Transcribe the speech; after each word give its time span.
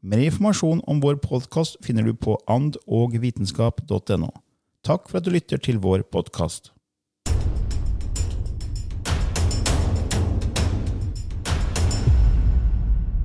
Mer 0.00 0.20
informasjon 0.22 0.80
om 0.86 1.00
vår 1.02 1.16
podkast 1.18 1.80
finner 1.82 2.06
du 2.06 2.12
på 2.14 2.36
andogvitenskap.no. 2.46 4.28
Takk 4.86 5.08
for 5.10 5.18
at 5.18 5.26
du 5.26 5.32
lytter 5.34 5.58
til 5.58 5.80
vår 5.82 6.04
podkast. 6.06 6.70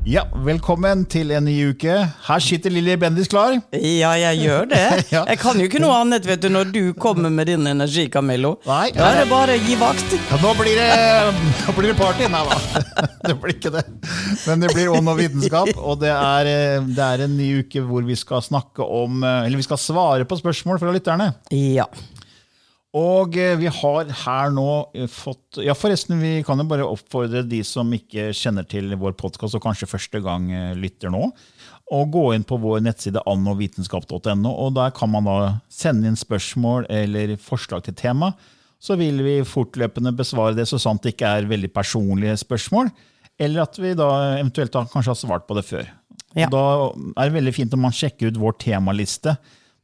Ja, 0.03 0.25
velkommen 0.43 1.05
til 1.07 1.29
en 1.31 1.45
ny 1.47 1.53
uke. 1.71 1.93
Her 2.27 2.41
sitter 2.43 2.73
Lilly 2.75 2.97
Bendis 2.99 3.29
klar. 3.31 3.53
Ja, 3.71 4.09
jeg 4.19 4.41
gjør 4.41 4.65
det. 4.67 4.81
Jeg 5.13 5.37
kan 5.39 5.55
jo 5.61 5.67
ikke 5.69 5.79
noe 5.79 5.95
annet 6.01 6.27
vet 6.27 6.41
du, 6.43 6.49
når 6.51 6.73
du 6.75 6.81
kommer 6.99 7.31
med 7.31 7.47
din 7.47 7.63
energi, 7.71 8.09
Camillo. 8.11 8.57
Nei, 8.67 8.89
Da 8.97 9.13
er 9.13 9.21
det 9.21 9.29
bare 9.31 9.55
å 9.55 9.61
gi 9.63 9.77
vakt. 9.79 10.15
Ja, 10.27 10.41
nå 10.43 10.51
blir 10.59 10.75
det, 10.75 10.89
nå 11.63 11.75
blir 11.77 11.93
det 11.93 11.95
party! 12.01 12.27
Nei 12.33 12.41
da, 12.49 12.83
det 13.29 13.37
blir 13.39 13.55
ikke 13.55 13.71
det. 13.77 13.85
Men 14.43 14.65
det 14.65 14.73
blir 14.75 14.91
ånd 14.91 15.07
og 15.13 15.21
vitenskap, 15.21 15.71
og 15.79 16.01
det 16.03 16.11
er, 16.11 16.51
eh, 16.51 16.89
det 16.99 17.07
er 17.07 17.23
en 17.29 17.37
ny 17.39 17.47
uke 17.63 17.85
hvor 17.87 18.03
vi 18.03 18.19
skal 18.19 18.43
snakke 18.43 18.83
om 18.83 19.23
eh, 19.23 19.45
Eller 19.47 19.61
vi 19.61 19.69
skal 19.69 19.79
svare 19.79 20.27
på 20.27 20.35
spørsmål 20.41 20.83
fra 20.83 20.91
lytterne. 20.91 21.31
Ja. 21.55 21.87
Og 22.93 23.37
eh, 23.41 23.55
vi 23.57 23.69
har 23.73 24.09
her 24.23 24.51
nå 24.53 24.67
eh, 24.93 25.09
fått 25.09 25.57
Ja, 25.65 25.73
forresten, 25.77 26.19
vi 26.21 26.43
kan 26.45 26.61
jo 26.61 26.67
bare 26.69 26.85
oppfordre 26.85 27.41
de 27.45 27.63
som 27.65 27.89
ikke 27.95 28.29
kjenner 28.37 28.67
til 28.69 28.93
vår 29.01 29.15
podkast, 29.17 29.57
og 29.57 29.63
kanskje 29.65 29.89
første 29.89 30.21
gang 30.21 30.51
eh, 30.53 30.73
lytter 30.77 31.09
nå, 31.13 31.25
å 31.93 32.01
gå 32.09 32.27
inn 32.35 32.45
på 32.45 32.59
vår 32.61 32.83
nettside 32.85 33.23
annovitenskap.no, 33.29 34.51
og 34.51 34.75
der 34.77 34.93
kan 34.95 35.09
man 35.13 35.25
da 35.25 35.37
sende 35.73 36.11
inn 36.11 36.19
spørsmål 36.19 36.85
eller 36.93 37.33
forslag 37.41 37.87
til 37.87 37.97
tema. 37.97 38.31
Så 38.83 38.97
vil 38.99 39.23
vi 39.25 39.39
fortløpende 39.47 40.13
besvare 40.15 40.57
det 40.57 40.67
så 40.69 40.77
sant 40.81 41.01
det 41.03 41.15
ikke 41.15 41.33
er 41.39 41.49
veldig 41.49 41.71
personlige 41.73 42.37
spørsmål, 42.43 42.93
eller 43.41 43.65
at 43.65 43.81
vi 43.81 43.95
da 43.97 44.09
eventuelt 44.37 44.73
da 44.75 44.85
kanskje 44.85 45.15
har 45.15 45.21
svart 45.23 45.49
på 45.49 45.57
det 45.57 45.65
før. 45.65 45.89
Ja. 46.37 46.45
Da 46.51 46.63
er 46.93 47.29
det 47.29 47.37
veldig 47.39 47.57
fint 47.57 47.73
om 47.73 47.85
man 47.87 47.95
sjekker 47.95 48.29
ut 48.29 48.41
vår 48.41 48.57
temaliste 48.61 49.33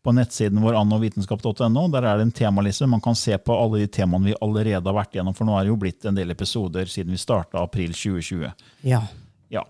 på 0.10 0.16
nettsiden 0.18 0.62
vår 0.64 0.78
annovitenskap.no. 0.80 1.88
Der 1.94 2.06
er 2.08 2.18
det 2.18 2.26
en 2.26 2.32
temaliste. 2.34 2.88
Man 2.90 3.02
kan 3.02 3.18
se 3.18 3.38
på 3.38 3.54
alle 3.54 3.84
de 3.84 3.90
temaene 3.94 4.32
vi 4.32 4.38
allerede 4.42 4.90
har 4.90 4.98
vært 4.98 5.20
gjennom, 5.20 5.36
for 5.38 5.46
nå 5.46 5.58
er 5.58 5.68
det 5.68 5.74
jo 5.74 5.80
blitt 5.84 6.08
en 6.10 6.18
del 6.18 6.34
episoder 6.34 6.90
siden 6.90 7.14
vi 7.14 7.22
starta 7.22 7.62
april 7.62 7.94
2020. 7.94 8.50
ja. 8.90 9.04
Ja, 9.50 9.64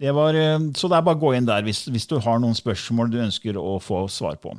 det 0.00 0.12
var, 0.12 0.34
eh, 0.34 0.58
Så 0.74 0.88
det 0.88 0.96
er 0.96 1.02
bare 1.02 1.16
å 1.16 1.20
gå 1.20 1.34
inn 1.36 1.46
der 1.48 1.62
hvis, 1.62 1.86
hvis 1.88 2.06
du 2.08 2.18
har 2.18 2.38
noen 2.40 2.56
spørsmål 2.56 3.10
du 3.10 3.18
ønsker 3.20 3.56
å 3.56 3.78
få 3.80 4.08
svar 4.08 4.36
på. 4.36 4.52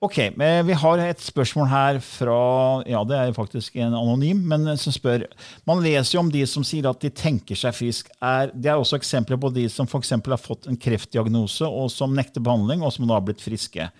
Ok, 0.00 0.18
men 0.36 0.66
Vi 0.66 0.72
har 0.78 0.98
et 0.98 1.18
spørsmål 1.18 1.66
her 1.66 1.98
fra 1.98 2.82
ja 2.86 3.02
det 3.04 3.16
er 3.18 3.32
faktisk 3.34 3.76
en 3.76 3.94
anonym, 3.98 4.44
men 4.46 4.76
som 4.76 4.92
spør 4.92 5.26
Man 5.66 5.82
leser 5.82 6.14
jo 6.14 6.20
om 6.20 6.30
de 6.30 6.44
som 6.46 6.62
sier 6.62 6.86
at 6.86 7.00
de 7.00 7.10
tenker 7.10 7.58
seg 7.58 7.74
frisk. 7.74 8.10
Er, 8.22 8.52
det 8.54 8.70
er 8.70 8.78
også 8.78 8.98
eksempler 8.98 9.36
på 9.40 9.50
de 9.54 9.68
som 9.68 9.86
for 9.86 9.98
eksempel 9.98 10.36
har 10.36 10.38
fått 10.38 10.68
en 10.68 10.76
kreftdiagnose 10.78 11.66
og 11.66 11.90
som 11.90 12.14
nekter 12.14 12.40
behandling, 12.40 12.82
og 12.82 12.92
som 12.92 13.08
da 13.08 13.14
har 13.14 13.26
blitt 13.26 13.42
friske. 13.42 13.90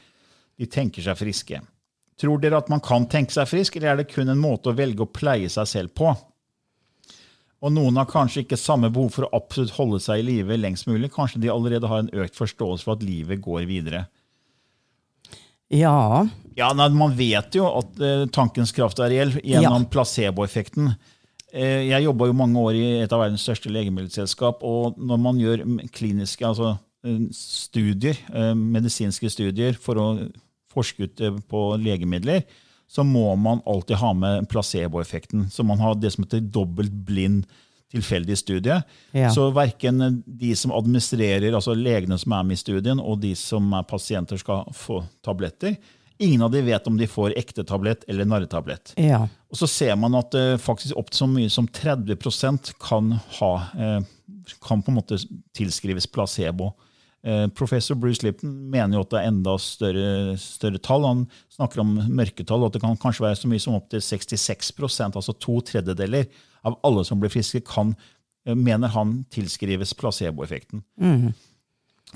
De 0.59 0.67
tenker 0.67 1.05
seg 1.05 1.19
friske. 1.19 1.61
Tror 2.19 2.41
dere 2.43 2.59
at 2.59 2.71
man 2.73 2.83
kan 2.83 3.07
tenke 3.11 3.35
seg 3.35 3.47
frisk, 3.47 3.77
eller 3.79 3.93
er 3.93 4.01
det 4.01 4.11
kun 4.11 4.31
en 4.33 4.41
måte 4.41 4.73
å 4.73 4.77
velge 4.77 5.05
å 5.05 5.13
pleie 5.13 5.51
seg 5.53 5.69
selv 5.71 5.95
på? 5.95 6.11
Og 7.59 7.75
noen 7.75 7.99
har 7.99 8.07
kanskje 8.11 8.45
ikke 8.45 8.59
samme 8.59 8.91
behov 8.95 9.17
for 9.17 9.27
å 9.27 9.33
absolutt 9.39 9.75
holde 9.75 9.99
seg 10.03 10.21
i 10.21 10.27
live 10.29 10.59
lengst 10.59 10.87
mulig. 10.91 11.11
Kanskje 11.15 11.41
de 11.43 11.51
allerede 11.51 11.91
har 11.91 12.05
en 12.05 12.13
økt 12.23 12.39
forståelse 12.39 12.87
for 12.87 12.99
at 12.99 13.07
livet 13.07 13.43
går 13.43 13.67
videre. 13.71 14.05
Ja. 15.75 16.27
Ja, 16.57 16.73
nei, 16.75 16.89
Man 16.95 17.15
vet 17.19 17.55
jo 17.59 17.67
at 17.81 17.99
eh, 18.03 18.27
tankens 18.35 18.73
kraft 18.75 19.03
er 19.03 19.11
reell 19.13 19.35
gjennom 19.43 19.89
placeboeffekten. 19.91 20.93
Eh, 21.53 21.89
jeg 21.91 22.07
jobba 22.07 22.29
jo 22.31 22.39
mange 22.39 22.63
år 22.63 22.79
i 22.79 22.87
et 23.03 23.15
av 23.15 23.25
verdens 23.25 23.45
største 23.47 23.73
legemiddelselskap. 23.75 24.63
og 24.63 24.99
Når 24.99 25.23
man 25.23 25.43
gjør 25.43 25.65
kliniske 25.95 26.47
altså, 26.47 26.77
eh, 27.05 27.25
studier, 27.35 28.23
medisinske 28.55 29.31
studier 29.35 29.79
for 29.79 30.03
å 30.03 30.09
forske 30.79 31.11
eh, 31.21 31.39
på 31.51 31.69
legemidler, 31.83 32.45
så 32.89 33.05
må 33.05 33.35
man 33.37 33.61
alltid 33.69 34.01
ha 34.01 34.15
med 34.17 34.49
placeboeffekten. 34.49 35.51
Så 35.53 35.67
man 35.67 35.81
har 35.83 35.99
det 36.01 36.15
som 36.15 36.25
heter 36.25 36.41
dobbelt 36.41 36.93
blind 36.93 37.45
tilfeldig 37.93 38.39
studie. 38.39 38.81
Ja. 39.17 39.31
Så 39.33 39.51
verken 39.57 40.23
de 40.27 40.57
som 40.57 40.73
administrerer, 40.77 41.53
altså 41.53 41.77
legene 41.77 42.19
som 42.21 42.35
er 42.37 42.49
med 42.49 42.59
i 42.59 42.61
studien, 42.61 43.01
og 43.01 43.21
de 43.23 43.35
som 43.37 43.71
er 43.77 43.87
pasienter 43.89 44.41
skal 44.41 44.69
få 44.77 45.03
tabletter. 45.25 45.77
Ingen 46.19 46.43
av 46.43 46.51
de 46.53 46.65
vet 46.67 46.87
om 46.91 46.97
de 46.99 47.07
får 47.07 47.37
ekte 47.39 47.65
tablett 47.65 48.05
eller 48.11 48.27
narretablett. 48.29 48.93
Ja. 48.99 49.23
Og 49.49 49.61
så 49.61 49.69
ser 49.71 49.95
man 50.01 50.17
at 50.19 50.35
eh, 50.35 50.57
faktisk 50.61 50.99
opp 50.99 51.13
til 51.13 51.23
så 51.23 51.29
mye 51.31 51.53
som 51.53 51.69
30% 51.71 52.73
kan, 52.83 53.13
ha, 53.39 53.53
eh, 53.79 54.01
kan 54.65 54.83
på 54.83 54.93
en 54.93 54.99
måte 54.99 55.21
tilskrives 55.57 56.09
placebo. 56.11 56.73
Eh, 57.27 57.49
professor 57.49 57.95
Bruce 57.99 58.23
Lipton 58.23 58.53
mener 58.71 58.95
jo 58.95 59.03
at 59.03 59.11
det 59.11 59.19
er 59.21 59.33
enda 59.33 59.57
større, 59.59 60.37
større 60.39 60.79
tall. 60.83 61.07
Han 61.07 61.25
snakker 61.57 61.83
om 61.83 61.97
mørketall, 62.07 62.63
og 62.63 62.71
at 62.71 62.79
det 62.79 62.85
kan 62.85 63.01
kanskje 63.01 63.27
være 63.27 63.41
så 63.41 63.51
mye 63.51 63.63
som 63.63 63.79
opptil 63.79 64.03
66% 64.05 65.19
altså 65.19 65.35
to 65.43 65.59
tredjedeler 65.67 66.29
av 66.67 66.79
alle 66.87 67.05
som 67.07 67.19
blir 67.19 67.33
friske, 67.33 67.65
kan, 67.67 67.95
eh, 68.47 68.55
mener 68.55 68.95
han 68.95 69.23
tilskrives 69.35 69.97
placeboeffekten. 69.99 70.85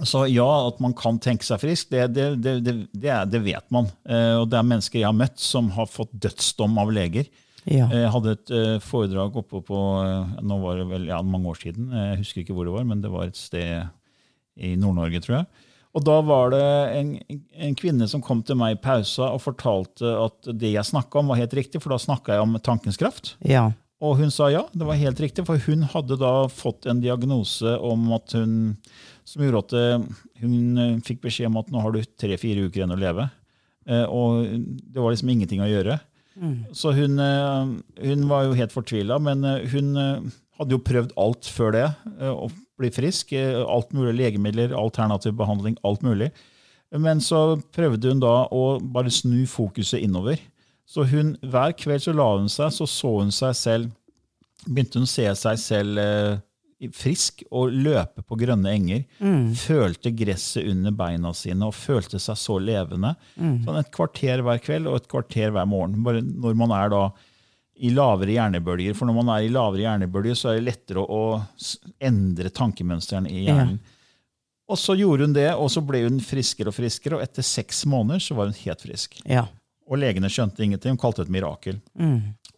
Så 0.06 0.22
ja, 0.30 0.46
at 0.70 0.78
man 0.80 0.94
kan 0.96 1.18
tenke 1.20 1.44
seg 1.44 1.60
frisk, 1.60 1.90
det, 1.92 2.14
det, 2.14 2.28
det, 2.40 2.60
det, 2.94 3.16
det, 3.28 3.40
vet 3.44 3.66
man. 3.74 3.90
Eh, 4.08 4.38
og 4.38 4.46
det 4.48 4.60
er 4.60 4.68
mennesker 4.68 5.02
jeg 5.02 5.10
har 5.10 5.18
møtt 5.18 5.42
som 5.42 5.72
har 5.74 5.90
fått 5.90 6.14
dødsdom 6.14 6.78
av 6.80 6.92
leger. 6.94 7.26
Ja. 7.66 7.88
Jeg 7.94 8.08
hadde 8.10 8.32
et 8.34 8.50
foredrag 8.82 9.36
oppe 9.38 9.60
på 9.62 9.80
nå 10.42 10.56
var 10.64 10.80
det 10.80 10.86
vel 10.90 11.04
ja, 11.10 11.20
mange 11.22 11.52
år 11.52 11.60
siden. 11.60 11.92
Jeg 11.94 12.22
husker 12.22 12.42
ikke 12.42 12.56
hvor 12.56 12.66
det 12.66 12.74
var, 12.74 12.86
men 12.88 13.04
det 13.04 13.10
var 13.12 13.28
et 13.28 13.38
sted 13.38 13.84
i 14.56 14.74
Nord-Norge, 14.76 15.20
tror 15.24 15.40
jeg. 15.40 15.68
Og 15.92 16.04
da 16.06 16.14
var 16.24 16.52
det 16.54 16.64
en, 16.96 17.08
en 17.68 17.74
kvinne 17.76 18.06
som 18.08 18.22
kom 18.24 18.40
til 18.48 18.56
meg 18.56 18.78
i 18.78 18.80
pausa 18.80 19.28
og 19.34 19.42
fortalte 19.44 20.08
at 20.22 20.48
det 20.56 20.70
jeg 20.72 20.88
snakka 20.88 21.20
om, 21.20 21.28
var 21.32 21.40
helt 21.42 21.56
riktig, 21.58 21.82
for 21.84 21.92
da 21.92 21.98
snakka 22.00 22.38
jeg 22.38 22.44
om 22.46 22.56
tankens 22.64 22.96
kraft. 23.00 23.34
Ja. 23.44 23.66
Og 24.02 24.16
hun 24.18 24.32
sa 24.34 24.48
ja, 24.50 24.64
det 24.74 24.86
var 24.88 24.98
helt 24.98 25.20
riktig, 25.22 25.44
for 25.46 25.60
hun 25.68 25.84
hadde 25.92 26.16
da 26.18 26.48
fått 26.50 26.88
en 26.90 27.02
diagnose 27.04 27.76
om 27.84 28.08
at 28.16 28.32
hun, 28.34 28.54
som 29.28 29.44
gjorde 29.44 29.60
at 29.66 29.74
eh, 29.78 30.06
hun 30.42 30.80
eh, 30.80 30.96
fikk 31.06 31.20
beskjed 31.28 31.52
om 31.52 31.60
at 31.60 31.68
nå 31.70 31.84
har 31.84 31.94
du 31.94 32.00
tre-fire 32.18 32.64
uker 32.64 32.80
igjen 32.82 32.96
å 32.96 32.98
leve. 32.98 33.28
Eh, 33.86 34.02
Og 34.08 34.48
det 34.48 34.98
var 34.98 35.12
liksom 35.12 35.30
ingenting 35.36 35.62
å 35.62 35.70
gjøre. 35.70 36.00
Så 36.72 36.94
hun, 36.96 37.20
hun 37.20 38.22
var 38.30 38.46
jo 38.46 38.54
helt 38.56 38.72
fortvila, 38.72 39.18
men 39.20 39.44
hun 39.68 39.90
hadde 40.58 40.76
jo 40.76 40.82
prøvd 40.84 41.12
alt 41.20 41.48
før 41.50 41.72
det 41.76 41.86
eh, 42.18 42.28
å 42.32 42.50
bli 42.78 42.90
frisk. 42.94 43.32
eh, 43.38 43.58
Alt 43.64 43.92
mulig 43.96 44.14
legemidler, 44.18 44.74
alternativ 44.76 45.34
behandling, 45.38 45.76
alt 45.84 46.02
mulig. 46.06 46.30
Men 46.92 47.20
så 47.24 47.56
prøvde 47.72 48.10
hun 48.12 48.20
da 48.20 48.34
å 48.52 48.78
bare 48.82 49.08
snu 49.12 49.46
fokuset 49.48 50.02
innover. 50.04 50.36
Så 50.84 51.06
hun, 51.08 51.36
hver 51.40 51.72
kveld 51.78 52.02
så 52.04 52.12
la 52.12 52.26
hun 52.36 52.50
seg, 52.52 52.68
så 52.74 52.84
så 52.90 53.14
hun 53.22 53.30
seg 53.32 53.54
selv 53.56 53.90
Begynte 54.62 55.00
hun 55.00 55.08
å 55.08 55.10
se 55.10 55.24
seg 55.34 55.56
selv 55.58 55.98
eh, 55.98 56.36
frisk 56.94 57.40
og 57.50 57.72
løpe 57.74 58.22
på 58.22 58.36
grønne 58.38 58.70
enger. 58.70 59.00
Følte 59.58 60.12
gresset 60.14 60.68
under 60.70 60.94
beina 60.94 61.32
sine 61.34 61.66
og 61.66 61.74
følte 61.74 62.20
seg 62.22 62.38
så 62.38 62.60
levende. 62.62 63.10
Sånn 63.64 63.80
et 63.80 63.90
kvarter 63.94 64.42
hver 64.46 64.60
kveld 64.62 64.86
og 64.86 65.00
et 65.00 65.08
kvarter 65.10 65.50
hver 65.50 65.66
morgen. 65.66 65.96
Bare 66.06 66.22
når 66.22 66.54
man 66.60 66.70
er 66.78 66.92
da 66.94 67.02
i 67.82 67.90
lavere 67.90 68.36
hjernebølger. 68.36 68.94
For 68.94 69.08
når 69.08 69.16
man 69.18 69.32
er 69.34 69.46
i 69.46 69.50
lavere 69.52 69.82
hjernebølger, 69.86 70.36
så 70.38 70.52
er 70.52 70.60
det 70.60 70.68
lettere 70.68 71.02
å, 71.02 71.22
endre 72.02 72.52
tankemønstrene 72.54 73.30
i 73.32 73.46
hjernen. 73.48 73.80
Og 74.70 74.78
så 74.78 74.94
gjorde 74.96 75.26
hun 75.26 75.34
det, 75.36 75.50
og 75.58 75.68
så 75.72 75.82
ble 75.84 76.04
hun 76.06 76.20
friskere 76.24 76.70
og 76.70 76.76
friskere, 76.76 77.18
og 77.18 77.24
etter 77.24 77.44
seks 77.44 77.82
måneder 77.90 78.22
så 78.22 78.36
var 78.38 78.48
hun 78.48 78.56
helt 78.62 78.84
frisk. 78.86 79.18
Ja. 79.28 79.48
Og 79.90 79.98
legene 80.00 80.30
skjønte 80.32 80.62
ingenting, 80.64 80.94
hun 80.94 81.02
kalte 81.02 81.20
det 81.20 81.28
et 81.28 81.34
mirakel. 81.34 81.82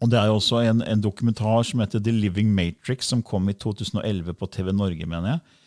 Og 0.05 0.11
det 0.13 0.21
er 0.21 0.29
jo 0.29 0.37
også 0.37 0.61
en, 0.69 0.85
en 0.85 1.03
dokumentar 1.03 1.65
som 1.67 1.81
heter 1.81 2.03
The 2.05 2.13
Living 2.13 2.53
Matrix, 2.55 3.09
som 3.11 3.25
kom 3.25 3.49
i 3.49 3.57
2011 3.57 4.37
på 4.39 4.51
TV 4.53 4.71
Norge, 4.77 5.09
mener 5.09 5.35
jeg. 5.35 5.61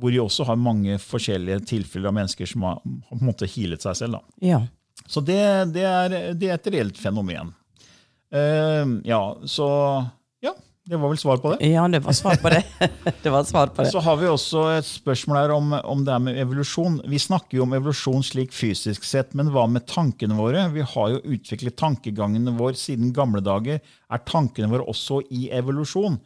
Hvor 0.00 0.14
de 0.14 0.22
også 0.22 0.48
har 0.48 0.56
mange 0.56 0.96
forskjellige 0.98 1.66
tilfeller 1.68 2.08
av 2.08 2.16
mennesker 2.16 2.48
som 2.48 2.64
har, 2.64 2.80
har 2.80 3.12
på 3.12 3.20
en 3.20 3.28
måte 3.28 3.50
healet 3.52 3.84
seg 3.84 3.98
selv. 4.00 4.18
Da. 4.18 4.38
ja. 4.54 4.62
Så 5.06 5.20
det, 5.24 5.40
det, 5.74 5.82
er, 5.84 6.32
det 6.38 6.48
er 6.48 6.56
et 6.56 6.68
reelt 6.72 6.98
fenomen. 7.00 7.50
Eh, 8.32 8.86
ja, 9.04 9.22
så 9.44 9.68
Ja, 10.42 10.54
det 10.88 10.98
var 10.98 11.12
vel 11.12 11.18
svar 11.20 11.38
på 11.38 11.52
det. 11.52 11.68
Ja, 11.70 11.84
det 11.88 12.00
var 12.02 12.16
svar 12.16 12.40
på 12.42 12.50
det. 12.50 12.62
det 13.22 13.30
var 13.30 13.44
svar 13.44 13.70
på 13.70 13.84
det. 13.84 13.90
Så 13.92 14.00
har 14.02 14.16
vi 14.18 14.26
også 14.26 14.64
et 14.78 14.88
spørsmål 14.88 15.38
her 15.38 15.54
om, 15.54 15.72
om 15.78 16.02
det 16.06 16.14
er 16.14 16.24
med 16.24 16.40
evolusjon. 16.42 16.98
Vi 17.06 17.20
snakker 17.22 17.60
jo 17.60 17.66
om 17.66 17.76
evolusjon 17.76 18.24
slik 18.26 18.54
fysisk 18.56 19.06
sett, 19.06 19.36
men 19.38 19.52
hva 19.54 19.68
med 19.70 19.86
tankene 19.86 20.34
våre? 20.38 20.64
Vi 20.74 20.82
har 20.94 21.12
jo 21.14 21.22
utviklet 21.36 21.78
tankegangene 21.78 22.56
våre 22.58 22.78
siden 22.80 23.14
gamle 23.14 23.44
dager. 23.44 23.78
Er 24.10 24.24
tankene 24.26 24.72
våre 24.72 24.88
også 24.90 25.20
i 25.30 25.46
evolusjon? 25.54 26.18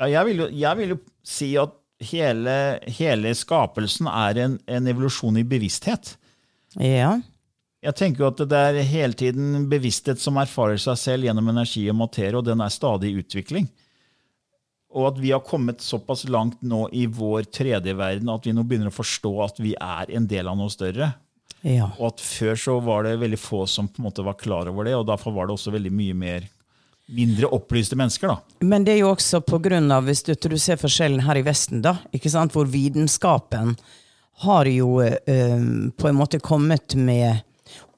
Ja, 0.00 0.10
jeg, 0.12 0.26
vil 0.28 0.44
jo, 0.44 0.50
jeg 0.60 0.80
vil 0.80 0.94
jo 0.96 1.00
si 1.26 1.54
at 1.60 1.76
hele, 2.10 2.54
hele 3.00 3.32
skapelsen 3.36 4.08
er 4.10 4.44
en, 4.44 4.60
en 4.68 4.88
evolusjon 4.92 5.40
i 5.40 5.46
bevissthet. 5.46 6.14
Ja. 6.80 7.16
Jeg 7.80 7.96
tenker 7.96 8.24
jo 8.24 8.28
at 8.28 8.42
det 8.50 8.58
er 8.60 8.82
hele 8.84 9.16
tiden 9.16 9.64
bevissthet 9.70 10.20
som 10.20 10.36
erfarer 10.40 10.80
seg 10.80 10.98
selv 11.00 11.28
gjennom 11.28 11.48
energi 11.48 11.86
og 11.88 11.96
materie, 12.02 12.36
og 12.36 12.44
den 12.44 12.60
er 12.60 12.72
stadig 12.72 13.12
i 13.12 13.22
utvikling. 13.22 13.70
Og 14.90 15.06
at 15.12 15.20
vi 15.22 15.30
har 15.32 15.40
kommet 15.46 15.80
såpass 15.80 16.26
langt 16.28 16.60
nå 16.66 16.88
i 16.92 17.06
vår 17.06 17.46
tredje 17.48 17.94
verden 17.96 18.28
at 18.32 18.46
vi 18.46 18.52
nå 18.52 18.66
begynner 18.66 18.90
å 18.90 18.98
forstå 18.98 19.32
at 19.46 19.60
vi 19.62 19.72
er 19.78 20.12
en 20.12 20.26
del 20.28 20.50
av 20.50 20.58
noe 20.58 20.72
større. 20.72 21.12
Ja. 21.62 21.92
Og 21.98 22.10
at 22.10 22.24
før 22.24 22.58
så 22.58 22.76
var 22.84 23.06
det 23.06 23.20
veldig 23.20 23.40
få 23.40 23.64
som 23.70 23.88
på 23.88 24.02
en 24.02 24.08
måte 24.08 24.24
var 24.26 24.36
klar 24.40 24.68
over 24.68 24.88
det, 24.88 24.96
og 24.98 25.06
derfor 25.08 25.32
var 25.36 25.48
det 25.48 25.56
også 25.56 25.72
veldig 25.72 25.92
mye 25.94 26.16
mer 26.16 26.48
mindre 27.10 27.48
opplyste 27.50 27.96
mennesker. 27.98 28.30
da. 28.30 28.66
Men 28.66 28.84
det 28.86 28.94
er 28.94 29.02
jo 29.02 29.12
også 29.14 29.40
på 29.42 29.58
grunn 29.62 29.90
av, 29.90 30.04
hvis 30.06 30.22
du, 30.26 30.34
du 30.34 30.58
ser 30.60 30.78
forskjellen 30.80 31.24
her 31.26 31.40
i 31.40 31.44
Vesten, 31.46 31.82
da, 31.82 31.96
ikke 32.14 32.30
sant, 32.30 32.54
hvor 32.54 32.68
vitenskapen 32.70 33.74
har 34.44 34.70
jo 34.70 35.00
øh, 35.02 35.64
på 35.90 36.08
en 36.08 36.16
måte 36.16 36.40
kommet 36.40 36.94
med 36.94 37.42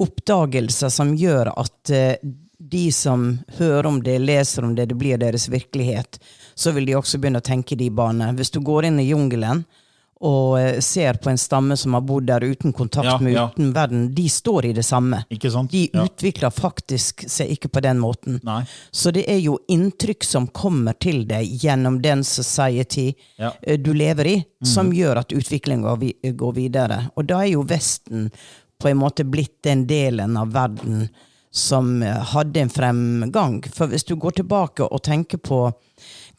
oppdagelser 0.03 0.89
som 0.93 1.15
gjør 1.17 1.53
at 1.57 1.91
eh, 1.91 2.17
de 2.63 2.85
som 2.95 3.39
hører 3.59 3.87
om 3.91 4.03
det, 4.07 4.19
leser 4.23 4.65
om 4.65 4.75
det, 4.79 4.87
det 4.93 4.95
blir 5.01 5.19
deres 5.19 5.49
virkelighet, 5.51 6.19
så 6.55 6.71
vil 6.77 6.87
de 6.87 6.95
også 6.99 7.19
begynne 7.19 7.41
å 7.43 7.47
tenke 7.47 7.77
de 7.77 7.91
baner. 7.91 8.33
Hvis 8.39 8.53
du 8.55 8.61
går 8.63 8.87
inn 8.91 9.01
i 9.03 9.09
jungelen 9.11 9.65
og 10.23 10.53
eh, 10.61 10.77
ser 10.79 11.17
på 11.19 11.33
en 11.33 11.39
stamme 11.43 11.75
som 11.77 11.97
har 11.97 12.05
bodd 12.07 12.29
der 12.31 12.45
uten 12.47 12.71
kontakt 12.73 13.09
Ja, 13.09 13.17
med 13.19 13.33
ja. 13.35 13.49
uten 13.51 13.73
verden, 13.75 14.05
de 14.15 14.29
står 14.31 14.69
i 14.69 14.73
det 14.77 14.85
samme. 14.87 15.25
De 15.29 15.81
Ja. 15.91 16.05
utvikler 16.07 16.55
faktisk 16.55 17.25
seg 17.27 17.51
ikke 17.57 17.69
på 17.75 17.83
den 17.83 17.99
måten. 17.99 18.39
Nei. 18.47 18.61
Så 18.95 19.11
det 19.13 19.25
er 19.29 19.41
jo 19.43 19.57
inntrykk 19.69 20.23
som 20.23 20.47
kommer 20.47 20.95
til 21.03 21.25
deg 21.27 21.51
gjennom 21.65 21.99
den 22.05 22.23
society. 22.23 23.09
Mhm. 23.41 23.51
eh, 23.67 23.77
du 23.83 23.91
lever 23.93 24.27
i, 24.37 24.37
som 24.63 24.93
gjør 24.95 25.25
at 25.25 25.35
utviklingen 25.35 25.83
går 26.39 26.55
videre. 26.55 27.09
Og 27.17 27.27
da 27.27 27.41
er 27.43 27.57
jo 27.57 27.65
Vesten 27.67 28.31
på 28.83 28.91
en 28.91 28.99
måte 28.99 29.25
blitt 29.25 29.61
den 29.63 29.87
delen 29.87 30.37
av 30.37 30.53
verden 30.53 31.07
som 31.53 32.03
eh, 32.03 32.19
hadde 32.33 32.61
en 32.61 32.73
fremgang. 32.73 33.61
For 33.75 33.93
hvis 33.93 34.07
du 34.09 34.17
går 34.17 34.41
tilbake 34.41 34.87
og 34.89 35.05
tenker 35.05 35.39
på 35.39 35.65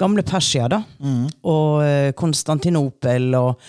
gamle 0.02 0.26
Persia, 0.26 0.68
da, 0.72 0.82
mm. 1.00 1.26
og 1.48 1.84
eh, 1.86 2.12
Konstantinopel 2.18 3.30
og, 3.38 3.62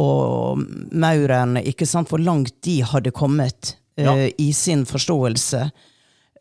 og 0.00 0.64
maurerne, 0.92 1.62
ikke 1.64 1.88
sant, 1.88 2.10
hvor 2.10 2.22
langt 2.22 2.58
de 2.66 2.80
hadde 2.86 3.14
kommet 3.14 3.76
ja. 4.00 4.16
uh, 4.16 4.26
i 4.38 4.50
sin 4.56 4.82
forståelse. 4.88 5.62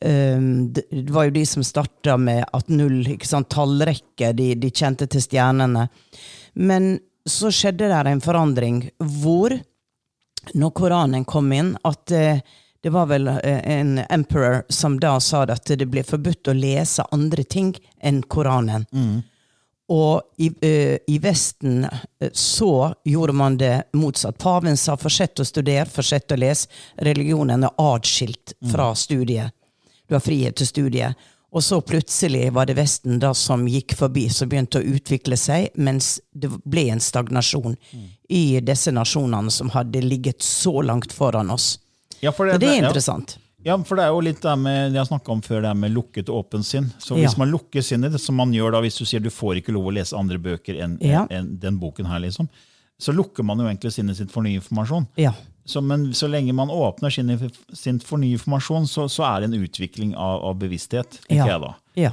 Um, 0.05 0.69
det 0.73 1.09
var 1.11 1.27
jo 1.27 1.35
de 1.35 1.45
som 1.45 1.65
starta 1.65 2.15
med 2.17 2.45
at 2.55 2.69
null, 2.71 3.01
ikke 3.15 3.27
sant, 3.27 3.49
tallrekke, 3.53 4.31
de, 4.33 4.53
de 4.57 4.71
kjente 4.71 5.09
til 5.11 5.23
stjernene. 5.25 5.89
Men 6.57 6.95
så 7.29 7.51
skjedde 7.53 7.89
det 7.91 8.13
en 8.13 8.23
forandring 8.23 8.87
hvor, 9.21 9.53
når 10.53 10.71
Koranen 10.71 11.25
kom 11.25 11.51
inn, 11.53 11.75
at 11.83 12.11
eh, 12.11 12.41
det 12.81 12.89
var 12.89 13.09
vel 13.11 13.27
eh, 13.27 13.59
en 13.79 13.97
emperor 14.09 14.63
som 14.69 14.99
da 14.99 15.19
sa 15.19 15.43
at 15.43 15.65
det 15.65 15.87
ble 15.91 16.03
forbudt 16.03 16.51
å 16.51 16.55
lese 16.57 17.05
andre 17.11 17.43
ting 17.43 17.73
enn 18.01 18.21
Koranen. 18.23 18.85
Og 19.89 20.21
i, 20.37 20.51
eh, 20.61 20.97
i 21.07 21.17
Vesten 21.19 21.87
så 22.31 22.93
gjorde 23.03 23.33
man 23.33 23.57
det 23.57 23.89
motsatt. 23.93 24.37
Paven 24.37 24.77
sa 24.77 24.97
'fortsett 24.97 25.39
å 25.39 25.45
studere, 25.45 25.85
fortsett 25.85 26.31
å 26.31 26.37
lese'. 26.37 26.67
Religionen 26.97 27.63
er 27.63 27.73
atskilt 27.77 28.53
fra 28.71 28.93
studiet. 28.95 29.51
Du 30.07 30.15
har 30.15 30.21
frihet 30.21 30.55
til 30.55 30.67
studiet. 30.67 31.15
Og 31.51 31.63
så 31.65 31.79
plutselig 31.81 32.51
var 32.53 32.67
det 32.69 32.75
Vesten 32.77 33.17
da 33.19 33.31
som 33.33 33.63
gikk 33.67 33.95
forbi, 33.97 34.27
som 34.29 34.49
begynte 34.51 34.81
å 34.81 34.85
utvikle 34.85 35.37
seg, 35.39 35.71
mens 35.81 36.19
det 36.33 36.51
ble 36.69 36.89
en 36.93 37.01
stagnasjon 37.01 37.75
i 38.29 38.59
disse 38.61 38.93
nasjonene 38.93 39.49
som 39.53 39.71
hadde 39.73 40.03
ligget 40.05 40.45
så 40.45 40.83
langt 40.85 41.13
foran 41.15 41.49
oss. 41.49 41.79
Ja, 42.21 42.31
for 42.31 42.51
Så 42.51 42.59
det 42.61 42.69
er 42.69 42.83
interessant. 42.83 43.37
Ja, 43.65 43.75
for 43.83 43.99
det 43.99 44.05
er 44.05 44.13
jo 44.13 44.21
litt 44.23 44.39
det 44.41 44.53
med, 44.61 44.93
jeg 44.95 45.09
snakket 45.09 45.29
om 45.33 45.41
før, 45.43 45.61
det 45.65 45.71
er 45.73 45.79
med 45.81 45.91
lukket 45.91 46.29
og 46.31 46.45
åpent 46.45 46.65
sinn. 46.65 46.93
Så 47.01 47.15
hvis 47.17 47.33
Ja. 47.33 47.37
man 47.41 47.51
lukker 47.51 47.81
sinnet, 47.83 48.19
som 48.21 48.35
man 48.35 48.53
gjør 48.53 48.71
da 48.71 48.81
hvis 48.81 48.97
du 48.97 49.05
sier 49.05 49.19
du 49.19 49.29
får 49.29 49.57
ikke 49.59 49.73
lov 49.73 49.89
å 49.89 49.93
lese 49.93 50.15
andre 50.15 50.37
bøker 50.37 50.79
enn 50.79 50.97
enn 51.01 51.59
den 51.59 51.79
boken 51.79 52.05
her, 52.05 52.19
liksom, 52.19 52.47
så 52.99 53.13
lukker 53.15 53.45
man 53.47 53.61
jo 53.63 53.67
egentlig 53.69 53.93
sinnet 53.95 54.17
sitt 54.19 54.31
for 54.33 54.43
ny 54.45 54.57
informasjon. 54.59 55.05
Ja. 55.19 55.31
Så, 55.69 55.81
men 55.85 56.07
så 56.17 56.27
lenge 56.27 56.51
man 56.57 56.71
åpner 56.73 57.13
sin, 57.13 57.29
sin 57.77 57.99
for 58.03 58.19
ny 58.21 58.33
informasjon, 58.35 58.87
så, 58.89 59.05
så 59.11 59.23
er 59.27 59.43
det 59.45 59.51
en 59.51 59.61
utvikling 59.63 60.15
av, 60.17 60.41
av 60.49 60.57
bevissthet, 60.59 61.21
tenker 61.27 61.45
Ja. 61.45 61.53
jeg 61.53 61.63
da. 61.67 61.73
Ja. 61.99 62.11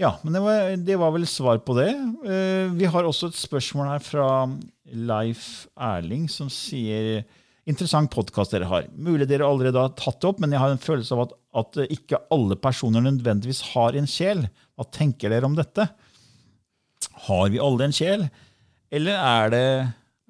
Ja, 0.00 0.08
men 0.24 0.34
det 0.34 0.40
var, 0.42 0.70
det 0.88 0.96
var 0.98 1.12
vel 1.14 1.26
svar 1.30 1.60
på 1.62 1.74
det. 1.78 1.90
Uh, 2.24 2.72
vi 2.74 2.88
har 2.90 3.06
også 3.06 3.28
et 3.30 3.36
spørsmål 3.38 3.90
her 3.92 4.02
fra 4.02 4.26
Leif 4.92 5.66
Erling, 5.78 6.26
som 6.32 6.50
sier 6.50 7.22
Interessant 7.70 8.10
podkast 8.10 8.50
dere 8.50 8.66
har. 8.66 8.88
Mulig 8.98 9.28
dere 9.30 9.46
allerede 9.46 9.78
har 9.78 9.92
tatt 9.94 10.16
det 10.18 10.26
opp, 10.32 10.40
men 10.42 10.50
jeg 10.50 10.58
har 10.58 10.72
en 10.74 10.80
følelse 10.82 11.14
av 11.14 11.20
at, 11.28 11.34
at 11.60 11.76
ikke 11.94 12.18
alle 12.34 12.56
personer 12.58 13.04
nødvendigvis 13.06 13.60
har 13.68 13.94
en 13.94 14.08
sjel. 14.10 14.40
Hva 14.74 14.86
tenker 14.90 15.30
dere 15.30 15.46
om 15.46 15.54
dette? 15.54 15.84
Har 17.28 17.52
vi 17.54 17.60
alle 17.62 17.86
en 17.86 17.94
sjel? 17.94 18.24
Eller 18.90 19.14
er 19.14 19.52
det, 19.54 19.62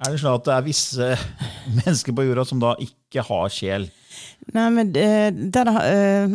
er 0.03 0.15
det 0.15 0.21
sånn 0.23 0.39
at 0.39 0.47
det 0.49 0.55
er 0.57 0.65
visse 0.67 1.11
mennesker 1.79 2.17
på 2.17 2.27
jorda 2.27 2.45
som 2.49 2.63
da 2.63 2.75
ikke 2.83 3.25
har 3.29 3.53
sjel? 3.53 3.89
Nei, 4.53 4.67
men 4.75 4.91
eh, 4.99 5.29
der, 5.33 5.71
eh, 5.87 6.35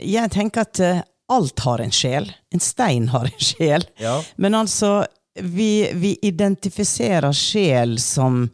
Jeg 0.00 0.30
tenker 0.34 0.64
at 0.64 0.80
eh, 0.80 1.02
alt 1.34 1.64
har 1.64 1.82
en 1.82 1.92
sjel. 1.94 2.28
En 2.54 2.62
stein 2.62 3.08
har 3.12 3.26
en 3.28 3.42
sjel. 3.42 3.86
Ja. 4.00 4.18
Men 4.36 4.54
altså, 4.54 5.04
vi, 5.40 5.88
vi 5.98 6.14
identifiserer 6.22 7.32
sjel 7.34 7.96
som 8.02 8.44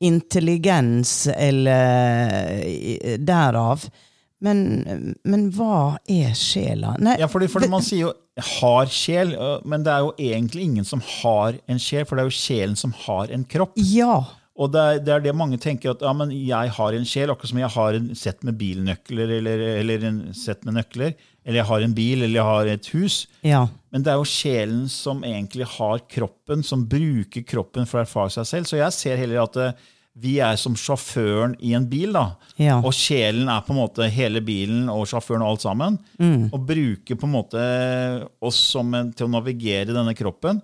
intelligens 0.00 1.26
eller 1.32 3.16
derav. 3.18 3.86
Men, 4.44 5.18
men 5.24 5.46
hva 5.56 5.96
er 6.04 6.34
sjela? 6.36 6.94
Nei, 7.00 7.16
Ja, 7.20 7.28
fordi, 7.32 7.48
fordi 7.48 7.70
man 7.72 7.84
sier 7.84 8.06
jo 8.06 8.12
'har 8.36 8.86
sjel', 8.92 9.36
men 9.64 9.82
det 9.82 9.92
er 9.92 10.00
jo 10.04 10.14
egentlig 10.18 10.62
ingen 10.62 10.84
som 10.84 11.00
har 11.00 11.56
en 11.66 11.78
sjel, 11.78 12.04
for 12.04 12.16
det 12.16 12.24
er 12.24 12.30
jo 12.30 12.36
sjelen 12.36 12.76
som 12.76 12.92
har 12.92 13.32
en 13.32 13.44
kropp. 13.44 13.72
ja. 13.76 14.24
Og 14.56 14.72
det 14.72 14.80
er, 14.80 15.00
det 15.04 15.12
er 15.12 15.20
det 15.20 15.32
mange 15.36 15.58
tenker, 15.60 15.92
at 15.92 16.00
ja, 16.00 16.12
men 16.16 16.30
jeg 16.32 16.70
har 16.72 16.94
en 16.96 17.04
sjel, 17.04 17.28
akkurat 17.28 17.50
som 17.50 17.58
jeg 17.60 17.68
har 17.74 17.96
en 17.98 18.06
sett 18.16 18.44
med 18.46 18.56
bilnøkler, 18.56 19.34
eller, 19.38 19.64
eller 19.82 20.06
en 20.08 20.20
sett 20.32 20.64
med 20.64 20.78
nøkler, 20.78 21.12
eller 21.44 21.60
jeg 21.60 21.68
har 21.68 21.84
en 21.84 21.96
bil, 21.96 22.22
eller 22.22 22.40
jeg 22.40 22.48
har 22.48 22.70
et 22.72 22.88
hus. 22.94 23.18
Ja. 23.44 23.66
Men 23.92 24.06
det 24.06 24.14
er 24.14 24.16
jo 24.16 24.30
sjelen 24.30 24.86
som 24.88 25.20
egentlig 25.28 25.68
har 25.76 26.00
kroppen, 26.08 26.64
som 26.64 26.86
bruker 26.88 27.44
kroppen 27.44 27.84
for 27.84 28.00
å 28.00 28.06
erfare 28.06 28.32
seg 28.32 28.48
selv. 28.48 28.70
Så 28.70 28.80
jeg 28.80 28.96
ser 28.96 29.20
heller 29.20 29.44
at 29.44 29.60
vi 30.16 30.38
er 30.40 30.56
som 30.56 30.72
sjåføren 30.80 31.54
i 31.60 31.74
en 31.76 31.84
bil, 31.90 32.14
da. 32.16 32.22
Ja. 32.56 32.78
Og 32.80 32.94
sjelen 32.96 33.50
er 33.52 33.60
på 33.66 33.74
en 33.74 33.80
måte 33.82 34.06
hele 34.10 34.40
bilen 34.40 34.86
og 34.88 35.02
sjåføren 35.10 35.42
og 35.44 35.50
alt 35.54 35.64
sammen. 35.66 35.98
Og 36.48 36.62
bruker 36.66 37.18
på 37.20 37.28
en 37.28 37.34
måte 37.34 37.64
oss 38.40 38.56
som 38.72 38.94
en, 38.96 39.10
til 39.12 39.26
å 39.28 39.32
navigere 39.34 39.92
denne 39.92 40.14
kroppen. 40.16 40.62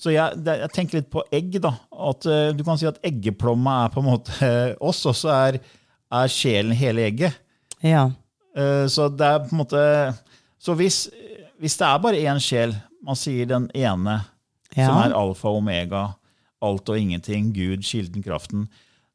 Så 0.00 0.12
jeg, 0.14 0.36
jeg 0.44 0.70
tenker 0.76 1.00
litt 1.00 1.08
på 1.12 1.22
egg. 1.32 1.56
da, 1.64 1.74
at 2.08 2.24
eh, 2.28 2.50
Du 2.56 2.62
kan 2.64 2.78
si 2.80 2.86
at 2.88 3.00
eggeplomma 3.04 3.78
er 3.86 3.94
på 3.94 4.00
en 4.00 4.08
måte 4.10 4.50
oss, 4.90 5.00
og 5.08 5.16
så 5.16 5.32
er, 5.34 5.58
er 6.12 6.32
sjelen 6.32 6.72
hele 6.76 7.04
egget. 7.08 7.36
Ja. 7.84 8.06
Eh, 8.56 8.84
Så 8.88 9.08
det 9.12 9.26
er 9.28 9.42
på 9.46 9.52
en 9.54 9.60
måte 9.62 9.82
Så 10.60 10.76
hvis, 10.76 11.06
hvis 11.60 11.76
det 11.80 11.88
er 11.88 12.00
bare 12.04 12.20
én 12.20 12.40
sjel, 12.40 12.76
man 13.04 13.16
sier 13.16 13.48
den 13.48 13.70
ene, 13.76 14.20
Ja. 14.76 14.86
som 14.86 15.00
er 15.02 15.16
alfa 15.16 15.48
og 15.50 15.56
omega, 15.64 16.04
alt 16.62 16.88
og 16.92 16.98
ingenting, 17.00 17.48
Gud, 17.56 17.80
kilden, 17.82 18.22
kraften, 18.22 18.68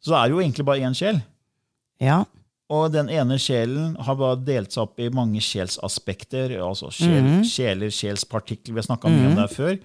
så 0.05 0.15
er 0.19 0.27
det 0.29 0.35
jo 0.35 0.41
egentlig 0.43 0.65
bare 0.67 0.85
én 0.85 0.95
sjel. 0.97 1.19
Ja. 2.03 2.24
Og 2.74 2.88
den 2.93 3.09
ene 3.13 3.38
sjelen 3.41 3.93
har 4.01 4.17
bare 4.17 4.39
delt 4.41 4.74
seg 4.74 4.88
opp 4.88 5.01
i 5.01 5.12
mange 5.13 5.41
sjelsaspekter, 5.43 6.55
altså 6.65 6.89
sjel, 6.93 7.21
mm. 7.21 7.43
sjeler, 7.45 7.91
sjelspartikler, 7.93 8.74
vi 8.74 8.81
har 8.81 8.88
snakka 8.88 9.12
mye 9.13 9.27
om 9.31 9.38
det 9.38 9.50
før. 9.53 9.75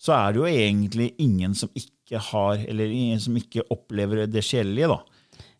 Så 0.00 0.14
er 0.16 0.32
det 0.32 0.40
jo 0.40 0.46
egentlig 0.48 1.08
ingen 1.20 1.56
som 1.58 1.72
ikke 1.76 2.20
har, 2.30 2.62
eller 2.70 2.92
ingen 2.94 3.18
som 3.20 3.34
ikke 3.36 3.66
opplever 3.74 4.24
det 4.30 4.44
sjelelige, 4.46 4.92
da. 4.94 5.00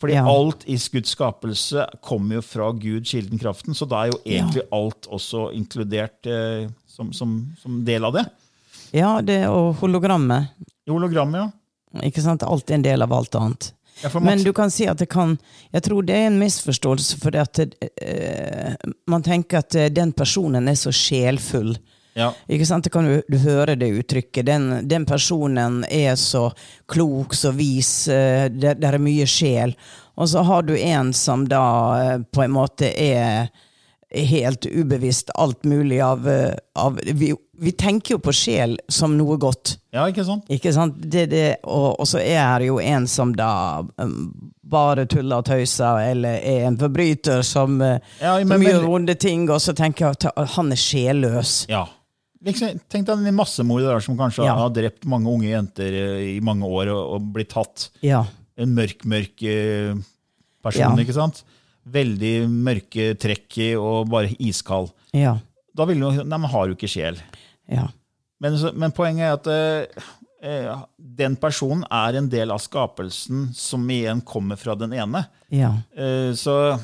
Fordi 0.00 0.14
Ja. 0.17 0.23
alt 0.31 0.62
i 0.64 0.79
Guds 0.93 1.11
skapelse 1.12 1.85
kommer 2.00 2.38
jo 2.38 2.43
fra 2.47 2.71
Gud, 2.73 3.05
kilden, 3.05 3.38
kraften, 3.38 3.75
så 3.76 3.85
da 3.85 4.05
er 4.05 4.12
jo 4.14 4.21
egentlig 4.25 4.62
alt 4.73 5.07
også 5.12 5.50
inkludert 5.52 6.25
eh, 6.26 6.71
som, 6.88 7.12
som, 7.12 7.35
som 7.61 7.83
del 7.85 8.05
av 8.09 8.14
det. 8.17 8.25
ja, 8.97 9.21
det 9.21 9.43
og 9.49 9.75
hologrammet. 9.83 10.55
Hologrammet, 10.88 11.43
ja. 11.43 12.07
Ikke 12.07 12.23
sant? 12.23 12.43
Alt 12.47 12.71
er 12.71 12.79
en 12.79 12.87
del 12.87 13.02
av 13.02 13.12
alt 13.12 13.35
annet. 13.35 13.73
Ja 14.02 14.11
Men 14.21 14.42
du 14.45 14.52
kan 14.57 14.71
si 14.71 14.87
at 14.88 14.99
det 14.99 15.09
kan 15.12 15.37
Jeg 15.73 15.83
tror 15.83 16.02
det 16.02 16.14
er 16.16 16.26
en 16.30 16.38
misforståelse, 16.40 17.19
for 17.21 17.37
at 17.37 17.54
det, 17.61 17.90
eh, 18.02 18.75
man 19.07 19.23
tenker 19.23 19.59
at 19.59 19.75
eh, 19.75 19.90
den 19.90 20.12
personen 20.12 20.69
er 20.69 20.75
så 20.75 20.92
sjelfull. 20.92 21.76
ja. 22.14 22.33
Ikke 22.49 22.66
sant? 22.66 22.85
Det 22.85 22.90
kan 22.92 23.04
du, 23.07 23.23
du 23.28 23.38
høre 23.38 23.76
det 23.78 23.88
uttrykket. 24.00 24.47
Den, 24.47 24.88
den 24.88 25.07
personen 25.07 25.85
er 25.90 26.14
så 26.16 26.50
klok, 26.88 27.35
så 27.35 27.50
vis. 27.54 28.09
eh, 28.09 28.49
Det, 28.50 28.75
det 28.80 28.88
er 28.88 28.99
mye 28.99 29.26
sjel. 29.26 29.76
Og 30.16 30.28
så 30.28 30.42
har 30.42 30.62
du 30.62 30.75
en 30.76 31.12
som 31.12 31.47
da 31.49 31.64
eh, 32.02 32.19
på 32.33 32.42
en 32.45 32.50
måte 32.57 32.90
er 32.92 33.49
helt 34.11 34.67
ubevisst 34.67 35.31
alt 35.38 35.64
mulig 35.64 36.00
av, 36.02 36.25
eh, 36.29 36.55
av 36.75 36.99
vi, 37.14 37.29
vi 37.61 37.73
tenker 37.79 38.17
jo 38.17 38.19
på 38.19 38.33
sjel 38.35 38.79
som 38.90 39.12
noe 39.19 39.37
godt. 39.38 39.76
ja, 39.95 40.09
ikke 40.11 40.25
sant? 40.26 40.49
Ikke 40.50 40.73
sant? 40.75 40.97
Det, 40.99 41.26
det, 41.31 41.45
og, 41.64 42.00
og 42.00 42.09
så 42.11 42.19
er 42.19 42.59
det 42.59 42.67
jo 42.73 42.81
en 42.83 43.07
som 43.07 43.35
da 43.38 43.50
um, 44.02 44.33
bare 44.71 45.05
tuller 45.11 45.38
og 45.43 45.47
tøyser, 45.47 46.00
eller 46.11 46.40
er 46.43 46.67
en 46.67 46.79
forbryter 46.81 47.43
som, 47.47 47.81
eh, 47.83 47.99
Ja, 48.21 48.37
men- 48.43 48.49
som 48.49 48.67
gjør 48.67 48.87
vonde 48.88 49.14
ting, 49.19 49.49
og 49.50 49.61
så 49.62 49.75
tenker 49.79 50.09
jeg 50.11 50.19
at 50.35 50.50
han 50.57 50.73
er 50.73 50.76
sjelløs. 50.76 51.55
Ja. 51.71 51.85
Liksom, 52.43 52.81
tenk 52.88 53.07
deg 53.07 53.26
en 53.29 53.35
massemorder 53.37 53.93
der 53.95 54.00
som 54.00 54.17
kanskje 54.17 54.47
Ja. 54.47 54.55
har 54.57 54.71
drept 54.71 55.05
mange 55.05 55.29
unge 55.29 55.50
jenter 55.52 55.93
i 56.25 56.40
mange 56.40 56.64
år 56.64 56.88
og, 56.88 57.14
og 57.14 57.33
blitt 57.35 57.50
tatt. 57.52 57.90
Ja. 58.02 58.25
En 58.57 58.75
mørk, 58.75 59.05
mørk 59.05 59.43
person, 60.62 60.99
ikke 61.02 61.14
sant? 61.17 61.43
Veldig 61.87 62.49
mørke 62.51 63.15
trekk 63.19 63.57
i 63.59 63.71
og 63.81 64.09
bare 64.13 64.35
iskald. 64.39 64.91
Ja. 65.17 65.39
Da 65.75 65.87
vil 65.89 66.01
du 66.03 66.11
Nei, 66.25 66.37
men 66.39 66.51
har 66.51 66.67
du 66.69 66.75
ikke 66.77 66.91
sjel. 66.91 67.17
Ja. 67.71 67.87
Men, 68.41 68.57
men 68.77 68.93
poenget 68.97 69.25
er 69.27 69.37
at 69.37 69.47
eh, 69.53 70.05
eh, 70.43 70.83
den 70.99 71.37
personen 71.41 71.85
er 71.93 72.17
en 72.21 72.29
del 72.33 72.51
av 72.53 72.61
skapelsen 72.63 73.51
som 73.57 73.85
igjen 73.93 74.21
kommer 74.25 74.57
fra 74.61 74.75
den 74.75 74.93
ene. 74.97 75.25
Ja. 75.53 75.75
Eh, 75.97 76.33
så 76.37 76.79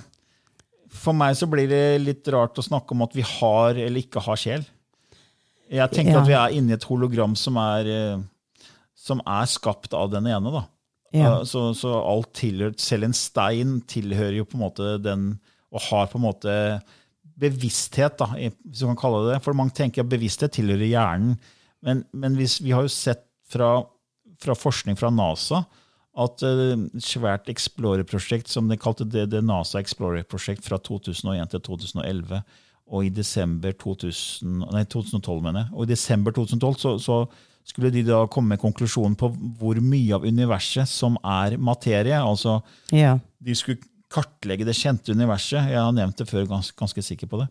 for 0.97 1.13
meg 1.17 1.37
så 1.37 1.49
blir 1.51 1.69
det 1.69 2.01
litt 2.01 2.29
rart 2.33 2.57
å 2.57 2.65
snakke 2.65 2.95
om 2.97 3.03
at 3.05 3.13
vi 3.17 3.25
har 3.27 3.77
eller 3.77 4.01
ikke 4.01 4.23
har 4.25 4.37
sjel. 4.41 4.65
Jeg 5.69 5.91
tenker 5.93 6.13
Ja. 6.15 6.21
at 6.23 6.29
vi 6.29 6.37
er 6.39 6.55
inni 6.57 6.73
et 6.77 6.85
hologram 6.87 7.35
som 7.37 7.57
er, 7.59 7.87
eh, 7.91 8.21
som 8.95 9.21
er 9.27 9.47
skapt 9.51 9.93
av 9.95 10.11
den 10.11 10.27
ene. 10.27 10.53
da. 10.53 10.65
Ja. 11.15 11.39
Eh, 11.41 11.45
Så, 11.49 11.69
så 11.79 11.95
alt 12.01 12.33
tilhørt, 12.35 12.81
selv 12.83 13.09
en 13.09 13.17
stein 13.17 13.81
tilhører 13.89 14.41
jo 14.41 14.49
på 14.49 14.59
en 14.59 14.65
måte 14.67 14.97
den, 15.03 15.27
og 15.71 15.85
har 15.91 16.09
på 16.11 16.19
en 16.19 16.27
måte 16.27 16.55
bevissthet, 17.37 18.17
da, 18.19 18.31
hvis 18.33 18.81
du 18.81 18.87
kan 18.89 18.99
kalle 18.99 19.25
det 19.27 19.35
det. 19.35 19.43
For 19.45 19.57
mange 19.57 19.75
tenker 19.77 20.05
at 20.05 20.11
bevissthet 20.11 20.55
tilhører 20.57 20.89
hjernen. 20.89 21.35
Men, 21.85 22.05
men 22.17 22.39
hvis, 22.39 22.59
vi 22.65 22.73
har 22.73 22.87
jo 22.87 22.93
sett 22.93 23.27
fra, 23.51 23.83
fra 24.41 24.57
forskning 24.57 24.97
fra 24.99 25.11
NASA 25.13 25.67
at 26.17 26.41
et 26.49 27.03
svært 27.05 27.51
Explorer-prosjekt, 27.53 28.49
som 28.49 28.71
de 28.71 28.79
kalte 28.81 29.05
det, 29.05 29.27
det 29.35 29.43
NASA 29.45 29.83
Explorer-prosjekt 29.83 30.65
fra 30.65 30.79
2001 30.81 31.53
til 31.53 31.61
2011, 31.69 32.41
og 32.87 33.05
i 33.05 33.11
desember 33.13 33.75
2000, 33.77 34.63
nei, 34.73 34.85
2012, 34.89 35.43
mener 35.45 35.67
jeg, 35.67 35.75
og 35.75 35.85
i 35.85 35.91
desember 35.91 36.33
2012 36.33 36.79
så, 36.81 36.95
så 37.03 37.19
skulle 37.67 37.91
de 37.95 38.05
da 38.07 38.23
komme 38.31 38.55
med 38.55 38.63
konklusjonen 38.63 39.17
på 39.19 39.33
hvor 39.59 39.81
mye 39.83 40.15
av 40.15 40.25
universet 40.27 40.89
som 40.89 41.19
er 41.25 41.59
materie. 41.59 42.15
altså 42.17 42.61
Ja. 42.95 43.19
de 43.43 43.55
skulle 43.55 43.83
kartlegge 44.13 44.65
det 44.65 44.77
kjente 44.79 45.13
universet. 45.13 45.67
Jeg 45.73 45.81
har 45.83 45.93
nevnt 45.93 46.17
det 46.17 46.29
før, 46.31 46.47
ganske, 46.47 46.77
ganske 46.79 47.03
sikker 47.03 47.27
på 47.27 47.41
det. 47.43 47.49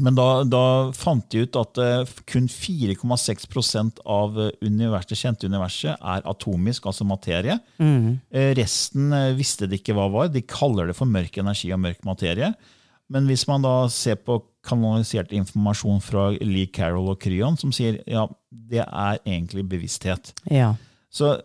Men 0.00 0.16
da, 0.16 0.42
da 0.48 0.90
fant 0.96 1.28
de 1.30 1.44
ut 1.44 1.56
at 1.60 1.78
uh, 1.78 2.14
kun 2.26 2.48
4,6% 2.50 4.00
av 4.10 4.38
eh, 4.40 4.48
universet, 4.64 5.12
det 5.12 5.18
kjente 5.20 5.46
universet 5.46 6.00
er 6.00 6.24
atomisk, 6.26 6.88
altså 6.90 7.06
materie. 7.06 7.58
Eh, 7.78 8.50
Resten 8.58 9.12
uh, 9.14 9.36
visste 9.38 9.68
de 9.70 9.78
ikke 9.78 9.94
hva 9.94 10.08
var. 10.10 10.32
De 10.34 10.42
kaller 10.42 10.90
det 10.90 10.96
for 10.98 11.06
mørk 11.06 11.38
energi 11.38 11.70
og 11.76 11.82
mørk 11.84 12.02
materie. 12.08 12.50
Men 13.12 13.28
hvis 13.28 13.46
man 13.46 13.62
da 13.62 13.84
ser 13.92 14.18
på 14.24 14.40
kanalisert 14.64 15.32
informasjon 15.34 16.00
fra 16.04 16.30
Lee 16.40 16.70
Carroll 16.72 17.12
og 17.12 17.20
Kryon, 17.22 17.58
som 17.60 17.72
sier 17.74 18.00
ja, 18.10 18.26
det 18.50 18.84
er 18.84 19.18
egentlig 19.22 19.66
bevissthet. 19.68 20.32
Ja. 20.50 20.74
Så 21.14 21.36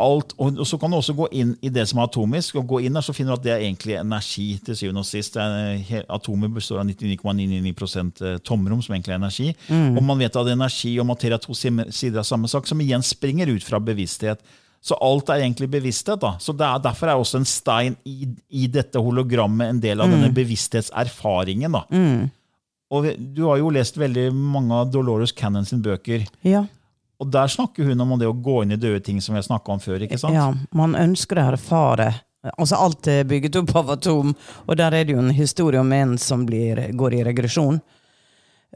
alt, 0.00 0.32
og, 0.40 0.62
så 0.66 0.78
kan 0.80 0.90
du 0.90 0.96
også 0.96 1.12
gå 1.16 1.26
inn 1.36 1.52
i 1.64 1.70
det 1.72 1.84
som 1.88 2.00
er 2.00 2.08
atomisk, 2.08 2.56
og 2.56 2.68
gå 2.70 2.80
inn 2.86 2.96
der 2.96 3.04
så 3.04 3.12
finner 3.16 3.34
du 3.34 3.40
at 3.40 3.44
det 3.44 3.52
er 3.52 3.64
egentlig 3.66 3.98
energi 4.00 4.46
til 4.64 4.78
syvende 4.78 5.02
og 5.02 5.08
sist. 5.08 5.36
Er, 5.36 6.06
atomer 6.12 6.52
består 6.52 6.80
av 6.80 6.88
99,99% 6.88 8.22
tomrom, 8.46 8.80
som 8.84 8.96
egentlig 8.96 9.12
er 9.12 9.20
energi. 9.20 9.50
Og 9.68 10.00
man 10.04 10.22
vet 10.22 10.38
at 10.40 10.52
energi 10.52 10.94
og 11.02 11.08
materie 11.10 11.36
er 11.36 11.44
to 11.44 11.56
sider 11.56 12.22
av 12.22 12.28
samme 12.28 12.48
sak, 12.48 12.68
som 12.68 12.80
igjen 12.80 13.04
springer 13.04 13.52
ut 13.52 13.66
fra 13.66 13.82
bevissthet. 13.82 14.40
Så 14.86 14.94
alt 15.02 15.30
er 15.34 15.40
egentlig 15.42 15.66
bevissthet. 15.72 16.20
da. 16.22 16.36
Så 16.38 16.54
det 16.54 16.62
er, 16.66 16.78
Derfor 16.84 17.10
er 17.10 17.18
også 17.18 17.40
en 17.40 17.48
stein 17.48 17.96
i, 18.06 18.28
i 18.54 18.68
dette 18.70 19.00
hologrammet 19.02 19.72
en 19.72 19.80
del 19.82 20.00
av 20.04 20.12
denne 20.12 20.28
bevissthetserfaringen. 20.36 21.72
da. 21.74 21.82
Og 22.94 23.08
Du 23.18 23.44
har 23.48 23.58
jo 23.58 23.72
lest 23.74 23.98
veldig 23.98 24.28
mange 24.32 24.74
av 24.78 24.92
Dolores 24.94 25.32
Cannon 25.34 25.66
sin 25.66 25.82
bøker. 25.82 26.26
Ja. 26.46 26.64
Og 27.18 27.30
der 27.32 27.48
snakker 27.50 27.88
hun 27.88 28.00
om 28.04 28.14
det 28.20 28.28
å 28.28 28.36
gå 28.36 28.60
inn 28.62 28.76
i 28.76 28.78
døde 28.78 29.00
ting, 29.02 29.18
som 29.24 29.34
vi 29.34 29.40
har 29.40 29.46
snakka 29.48 29.72
om 29.72 29.80
før. 29.82 30.04
ikke 30.06 30.18
sant? 30.20 30.34
ja. 30.36 30.50
Man 30.76 30.94
ønsker 30.94 31.40
å 31.40 31.50
erfare 31.54 32.12
Altså 32.60 32.76
Alt 32.78 33.08
er 33.10 33.24
bygget 33.26 33.56
opp 33.58 33.72
av 33.74 33.88
atom, 33.96 34.28
og 34.68 34.76
der 34.78 34.94
er 34.94 35.02
det 35.08 35.16
jo 35.16 35.18
en 35.18 35.32
historie 35.34 35.80
om 35.80 35.88
en 35.96 36.12
som 36.22 36.44
blir, 36.46 36.78
går 36.94 37.16
i 37.18 37.22
regresjon. 37.26 37.80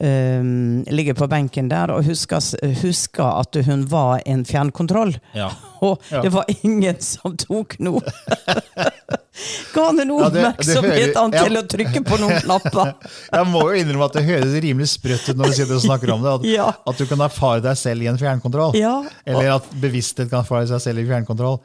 Um, 0.00 0.80
ligger 0.88 1.12
på 1.14 1.26
benken 1.28 1.66
der 1.68 1.90
og 1.92 2.06
husker, 2.06 2.40
husker 2.80 3.24
at 3.42 3.56
hun 3.66 3.82
var 3.90 4.22
en 4.26 4.46
fjernkontroll. 4.48 5.12
Ja. 5.36 5.50
Og 5.84 6.00
det 6.08 6.32
var 6.32 6.48
ingen 6.62 7.00
som 7.04 7.36
tok 7.40 7.76
noe. 7.84 8.00
Ga 9.74 9.84
han 9.90 10.00
en 10.02 10.10
Ja, 10.10 10.26
oppmerksomhet 10.28 11.14
ja. 11.14 11.24
til 11.34 11.58
å 11.60 11.62
trykke 11.74 12.02
på 12.06 12.18
noen 12.20 12.40
knapper? 12.44 12.92
Jeg 13.36 13.48
må 13.50 13.62
jo 13.70 13.80
innrømme 13.82 14.08
at 14.10 14.18
det 14.18 14.24
høres 14.28 14.54
rimelig 14.64 14.90
sprøtt 14.94 15.28
ut 15.30 15.40
når 15.40 15.52
du 15.52 15.56
sitter 15.60 15.76
og 15.78 15.84
snakker 15.84 16.12
om 16.14 16.24
det. 16.24 16.34
At, 16.40 16.46
Ja. 16.50 16.68
at 16.92 17.00
du 17.00 17.06
kan 17.10 17.24
erfare 17.26 17.62
deg 17.64 17.78
selv 17.80 18.02
i 18.06 18.10
en 18.10 18.18
fjernkontroll. 18.20 18.74
Eller 18.76 19.52
at 19.56 19.68
bevissthet 19.82 20.30
kan 20.32 20.42
erfare 20.44 20.66
seg 20.70 20.82
selv 20.84 21.04
i 21.04 21.08
fjernkontroll. 21.10 21.60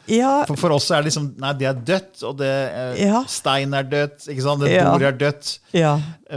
For, 0.49 0.55
for 0.65 0.77
oss 0.77 0.89
er 0.91 1.01
det 1.03 1.11
liksom 1.11 1.31
Nei, 1.41 1.51
det 1.59 1.67
er 1.67 1.79
dødt, 1.87 2.21
og 2.29 2.37
det, 2.39 2.51
eh, 3.01 3.15
stein 3.31 3.73
er 3.75 3.83
dødt, 3.89 4.27
ikke 4.31 4.43
sant? 4.45 4.61
det 4.63 4.77
bordet 4.85 5.09
er 5.13 5.17
dødt. 5.25 5.55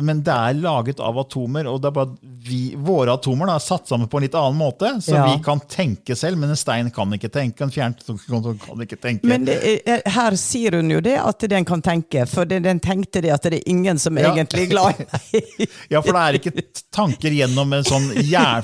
Men 0.02 0.20
det 0.26 0.34
er 0.34 0.56
laget 0.60 0.98
av 1.00 1.16
atomer, 1.22 1.66
og 1.70 1.78
det 1.80 1.88
er 1.88 1.94
bare 1.96 2.34
vi, 2.48 2.58
våre 2.76 3.14
atomer 3.16 3.48
da, 3.48 3.54
er 3.56 3.64
satt 3.64 3.88
sammen 3.88 4.08
på 4.10 4.18
en 4.20 4.24
litt 4.26 4.34
annen 4.36 4.58
måte. 4.58 4.90
Så 5.04 5.16
vi 5.16 5.38
kan 5.44 5.60
tenke 5.70 6.16
selv, 6.18 6.36
men 6.40 6.52
en 6.52 6.58
stein 6.60 6.90
kan 6.94 7.12
ikke 7.16 7.30
tenke. 7.32 7.64
En 7.64 7.72
fjernkontroll 7.72 8.58
kan 8.62 8.84
ikke 8.84 8.98
tenke. 9.00 9.28
Men 9.28 9.46
det 9.48 9.56
er, 9.88 10.02
her 10.12 10.36
sier 10.40 10.76
hun 10.80 10.90
jo 10.92 11.00
det, 11.04 11.16
at 11.28 11.44
den 11.50 11.64
kan 11.68 11.82
tenke. 11.84 12.24
For 12.28 12.44
den 12.48 12.80
tenkte 12.80 13.20
det 13.24 13.30
at 13.34 13.42
det 13.46 13.60
er 13.60 13.68
ingen 13.70 13.98
som 13.98 14.16
Ja. 14.18 14.32
egentlig 14.32 14.66
er 14.66 14.70
glad 14.72 15.00
i 15.00 15.06
meg. 15.12 15.68
Ja, 15.90 16.00
for 16.02 16.12
det 16.16 16.22
er 16.24 16.38
ikke 16.40 16.64
tanker 16.94 17.30
gjennom 17.36 17.72
en 17.76 17.84
sånn 17.84 18.08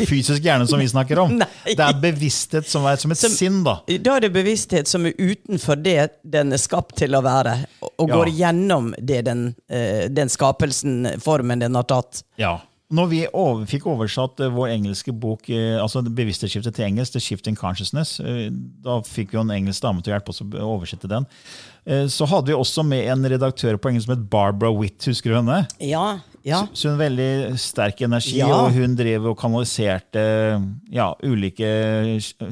fysisk 0.04 0.42
hjerne 0.42 0.66
som 0.71 0.80
vi 0.83 0.88
snakker 0.90 1.18
om. 1.25 1.37
Nei. 1.42 1.49
Det 1.76 1.78
er 1.87 2.00
bevissthet 2.02 2.66
som 2.71 2.85
er 2.90 2.97
som 2.97 3.12
et 3.14 3.18
Som- 3.23 3.30
sinn, 3.37 3.62
da. 3.64 3.78
Da 3.87 4.16
er 4.16 4.26
det 4.26 4.33
bevissthet 4.35 4.88
som 4.90 5.06
er 5.06 5.12
utenfor 5.18 5.80
det 5.83 6.11
den 6.25 6.52
er 6.52 6.59
skapt 6.62 6.97
til 6.97 7.14
å 7.14 7.23
være, 7.25 7.66
og- 7.99 8.09
går 8.11 8.28
Ja. 8.35 8.50
gjennom 8.52 8.94
det 8.99 9.25
den, 9.25 9.54
eh, 9.68 10.09
den 10.09 10.28
skapelsen, 10.28 11.18
formen 11.21 11.61
den 11.61 11.75
har 11.75 11.85
tatt. 11.85 12.23
Ja. 12.38 12.61
Når 12.94 13.06
vi 13.09 13.26
over, 13.33 13.64
fikk 13.66 13.87
oversatt 13.90 14.38
eh, 14.44 14.50
vår 14.52 14.68
engelske 14.76 15.11
bok, 15.18 15.49
eh, 15.50 15.80
altså 15.83 16.02
bevissthetsskiftet 16.04 16.75
til 16.76 16.85
engelsk, 16.85 17.12
The 17.16 17.21
Shifting 17.25 17.56
Consciousness, 17.56 18.21
eh, 18.21 18.50
da 18.85 18.99
fikk 19.00 19.33
vi 19.33 19.38
en 19.40 19.50
engelsk 19.50 19.80
dame 19.83 20.02
til 20.04 20.12
å 20.12 20.18
hjelpe 20.21 20.28
oss 20.30 20.42
å 20.44 20.47
oversette 20.62 21.09
den. 21.11 21.26
Eh, 21.86 22.06
Så 22.08 22.26
hadde 22.30 22.52
vi 22.52 22.56
også 22.56 22.84
med 22.86 23.06
en 23.12 23.26
redaktør 23.34 23.76
på 23.76 23.90
engelsk 23.90 24.08
som 24.08 24.14
het 24.16 24.28
Barbara 24.30 24.72
Witt, 24.72 25.04
husker 25.10 25.30
du 25.34 25.36
henne? 25.40 25.58
Ja, 25.84 26.20
ja. 26.44 26.62
Så 26.76 26.90
hun 26.92 26.98
veldig 27.00 27.58
sterk 27.60 28.00
energi, 28.04 28.38
Ja. 28.38 28.48
og 28.52 28.72
hun 28.76 28.96
drev 28.96 29.26
og 29.30 29.38
kanaliserte 29.40 30.24
ja, 30.92 31.10
ulike 31.24 31.70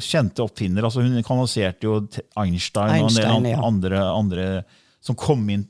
kjente 0.00 0.44
oppfinnere. 0.44 0.88
Altså 0.88 1.04
hun 1.04 1.22
kanaliserte 1.26 1.88
jo 1.88 1.98
Einstein, 2.36 3.02
Einstein, 3.02 3.28
og 3.30 3.36
en 3.36 3.48
del 3.50 3.64
andre, 3.68 4.02
andre 4.12 4.48
som 5.02 5.16
kom 5.18 5.44
inn 5.52 5.66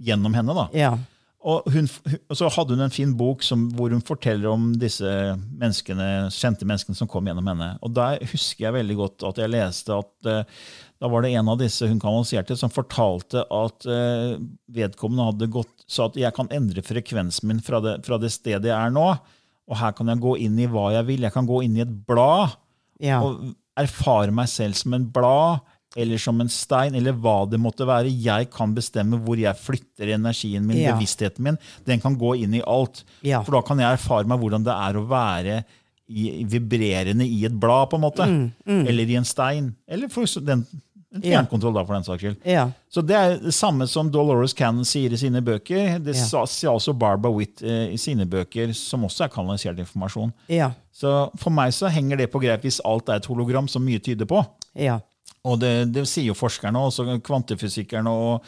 gjennom 0.00 0.34
henne. 0.34 0.54
da. 0.54 0.68
ja. 0.74 0.96
Og, 1.40 1.64
hun, 1.72 1.86
og 2.28 2.36
så 2.36 2.50
hadde 2.52 2.74
hun 2.76 2.82
en 2.84 2.92
fin 2.92 3.14
bok 3.16 3.40
som, 3.42 3.62
hvor 3.72 3.88
hun 3.88 4.02
forteller 4.04 4.50
om 4.50 4.74
disse 4.76 5.08
menneskene, 5.56 6.28
kjente 6.36 6.66
menneskene 6.68 6.98
som 6.98 7.08
kom 7.08 7.24
gjennom 7.30 7.46
henne. 7.48 7.78
Og 7.80 7.94
Der 7.96 8.18
husker 8.28 8.66
jeg 8.66 8.74
veldig 8.76 8.96
godt 8.98 9.24
at 9.30 9.40
jeg 9.40 9.52
leste 9.54 9.96
at 9.96 10.28
uh, 10.28 10.66
da 11.00 11.08
var 11.08 11.22
det 11.24 11.30
en 11.32 11.48
av 11.48 11.58
disse 11.58 11.86
hun 11.88 11.98
kanaliserte, 12.02 12.56
som 12.60 12.68
fortalte 12.72 13.40
at 13.48 13.86
uh, 13.88 14.34
vedkommende 14.68 15.30
hadde 15.30 15.48
gått 15.54 15.72
så 15.90 16.10
at 16.10 16.18
jeg 16.20 16.34
kan 16.36 16.50
endre 16.52 16.82
frekvensen 16.84 17.48
min 17.48 17.60
fra 17.64 17.80
det, 17.80 17.96
fra 18.06 18.18
det, 18.20 18.28
stedet 18.34 18.68
jeg 18.68 18.76
er 18.76 18.92
nå. 18.94 19.06
Og 19.70 19.76
her 19.80 19.92
kan 19.96 20.06
jeg 20.12 20.20
gå 20.22 20.36
inn 20.44 20.58
i 20.60 20.66
hva 20.70 20.90
jeg 20.92 21.06
vil. 21.08 21.24
Jeg 21.26 21.32
kan 21.34 21.46
gå 21.48 21.62
inn 21.64 21.76
i 21.78 21.82
et 21.86 21.94
blad 22.06 22.56
Ja. 23.00 23.22
og 23.24 23.54
erfare 23.80 24.30
meg 24.34 24.48
selv 24.52 24.74
som 24.76 24.92
en 24.94 25.06
blad 25.08 25.60
eller 25.96 26.18
som 26.22 26.38
en 26.40 26.48
stein, 26.52 26.94
eller 26.94 27.16
hva 27.18 27.48
det 27.50 27.58
måtte 27.58 27.86
være. 27.88 28.12
Jeg 28.22 28.50
kan 28.54 28.74
bestemme 28.76 29.18
hvor 29.24 29.40
jeg 29.40 29.56
flytter 29.58 30.12
energien 30.14 30.62
min, 30.68 30.78
Ja. 30.84 30.92
bevisstheten 30.94 31.40
min. 31.42 31.58
Den 31.86 31.98
kan 31.98 32.14
gå 32.20 32.36
inn 32.44 32.54
i 32.54 32.62
alt. 32.62 33.02
Ja. 33.26 33.40
For 33.42 33.56
da 33.56 33.62
kan 33.66 33.78
jeg 33.82 33.96
erfare 33.98 34.28
meg 34.30 34.38
hvordan 34.38 34.62
det 34.68 34.76
er 34.76 35.00
å 35.00 35.06
være 35.10 35.64
i, 36.10 36.44
vibrerende 36.44 37.26
i 37.26 37.44
et 37.46 37.58
blad, 37.58 37.90
på 37.90 37.98
en 37.98 38.04
måte. 38.06 38.28
Eller 38.66 39.10
i 39.10 39.16
en 39.18 39.24
stein. 39.26 39.74
Eller 39.88 40.08
for 40.08 40.26
den, 40.40 40.66
Mm. 40.70 40.80
Fjernkontroll, 41.10 41.74
da, 41.74 41.82
for 41.84 41.94
den 41.96 42.04
saks 42.06 42.22
skyld. 42.22 42.36
Ja. 42.46 42.68
Så 42.90 43.02
det 43.06 43.16
er 43.18 43.36
det 43.42 43.52
samme 43.54 43.86
som 43.90 44.10
Dolores 44.14 44.54
Cannon 44.54 44.84
sier 44.86 45.10
i 45.12 45.18
sine 45.18 45.40
bøker. 45.42 45.98
Det 45.98 46.14
Ja. 46.16 46.24
sa 46.24 46.44
sier 46.46 46.70
også 46.70 46.94
Barbara 46.96 47.32
Witt 47.34 47.62
eh, 47.62 47.90
i 47.94 47.96
sine 47.98 48.26
bøker, 48.26 48.72
som 48.74 49.02
også 49.04 49.24
er 49.24 49.28
kanalisert 49.34 49.78
informasjon. 49.82 50.32
Ja. 50.48 50.70
Så 50.92 51.30
for 51.38 51.50
meg 51.50 51.72
så 51.72 51.90
henger 51.90 52.16
det 52.16 52.30
på 52.32 52.40
greip 52.42 52.62
hvis 52.62 52.80
alt 52.84 53.08
er 53.08 53.18
et 53.18 53.26
hologram, 53.26 53.66
som 53.68 53.82
mye 53.84 53.98
tyder 53.98 54.26
på. 54.26 54.44
Ja. 54.74 55.00
Og 55.42 55.58
det, 55.58 55.92
det 55.94 56.02
sier 56.06 56.26
jo 56.28 56.34
forskerne, 56.36 56.76
også 56.76 57.18
kvantefysikerne 57.24 58.10
og 58.12 58.42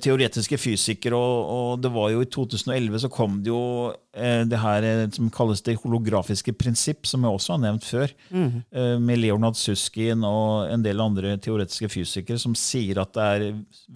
teoretiske 0.00 0.56
fysikere. 0.58 1.16
Og, 1.16 1.50
og 1.52 1.82
det 1.84 1.90
var 1.94 2.12
jo 2.12 2.22
i 2.24 2.28
2011 2.32 3.02
så 3.04 3.10
kom 3.12 3.38
det 3.44 3.52
jo 3.52 3.62
eh, 4.16 4.44
det 4.48 4.60
her 4.62 4.86
eh, 4.86 5.02
som 5.14 5.28
kalles 5.32 5.62
det 5.66 5.76
holografiske 5.82 6.54
prinsipp, 6.58 7.06
som 7.06 7.26
jeg 7.26 7.38
også 7.38 7.54
har 7.54 7.62
nevnt 7.66 7.88
før, 7.88 8.14
mm. 8.30 8.48
med 9.04 9.20
Leonard 9.20 9.58
Suskin 9.60 10.24
og 10.26 10.72
en 10.72 10.84
del 10.84 11.02
andre 11.04 11.36
teoretiske 11.42 11.90
fysikere, 11.92 12.40
som 12.40 12.56
sier 12.58 13.02
at 13.02 13.12
det 13.16 13.28
er 13.28 13.48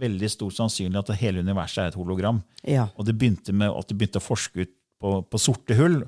veldig 0.02 0.30
stort 0.32 0.58
sannsynlig 0.58 1.00
at 1.00 1.14
hele 1.22 1.44
universet 1.44 1.84
er 1.84 1.92
et 1.92 1.98
hologram. 1.98 2.42
Ja. 2.68 2.90
Og 2.96 3.08
det 3.08 3.16
begynte 3.18 3.54
med 3.56 3.72
at 3.72 3.88
de 3.88 3.96
begynte 3.96 4.20
å 4.22 4.24
forske 4.24 4.66
ut 4.66 4.74
på, 5.02 5.16
på 5.26 5.40
sorte 5.40 5.76
hull. 5.78 6.02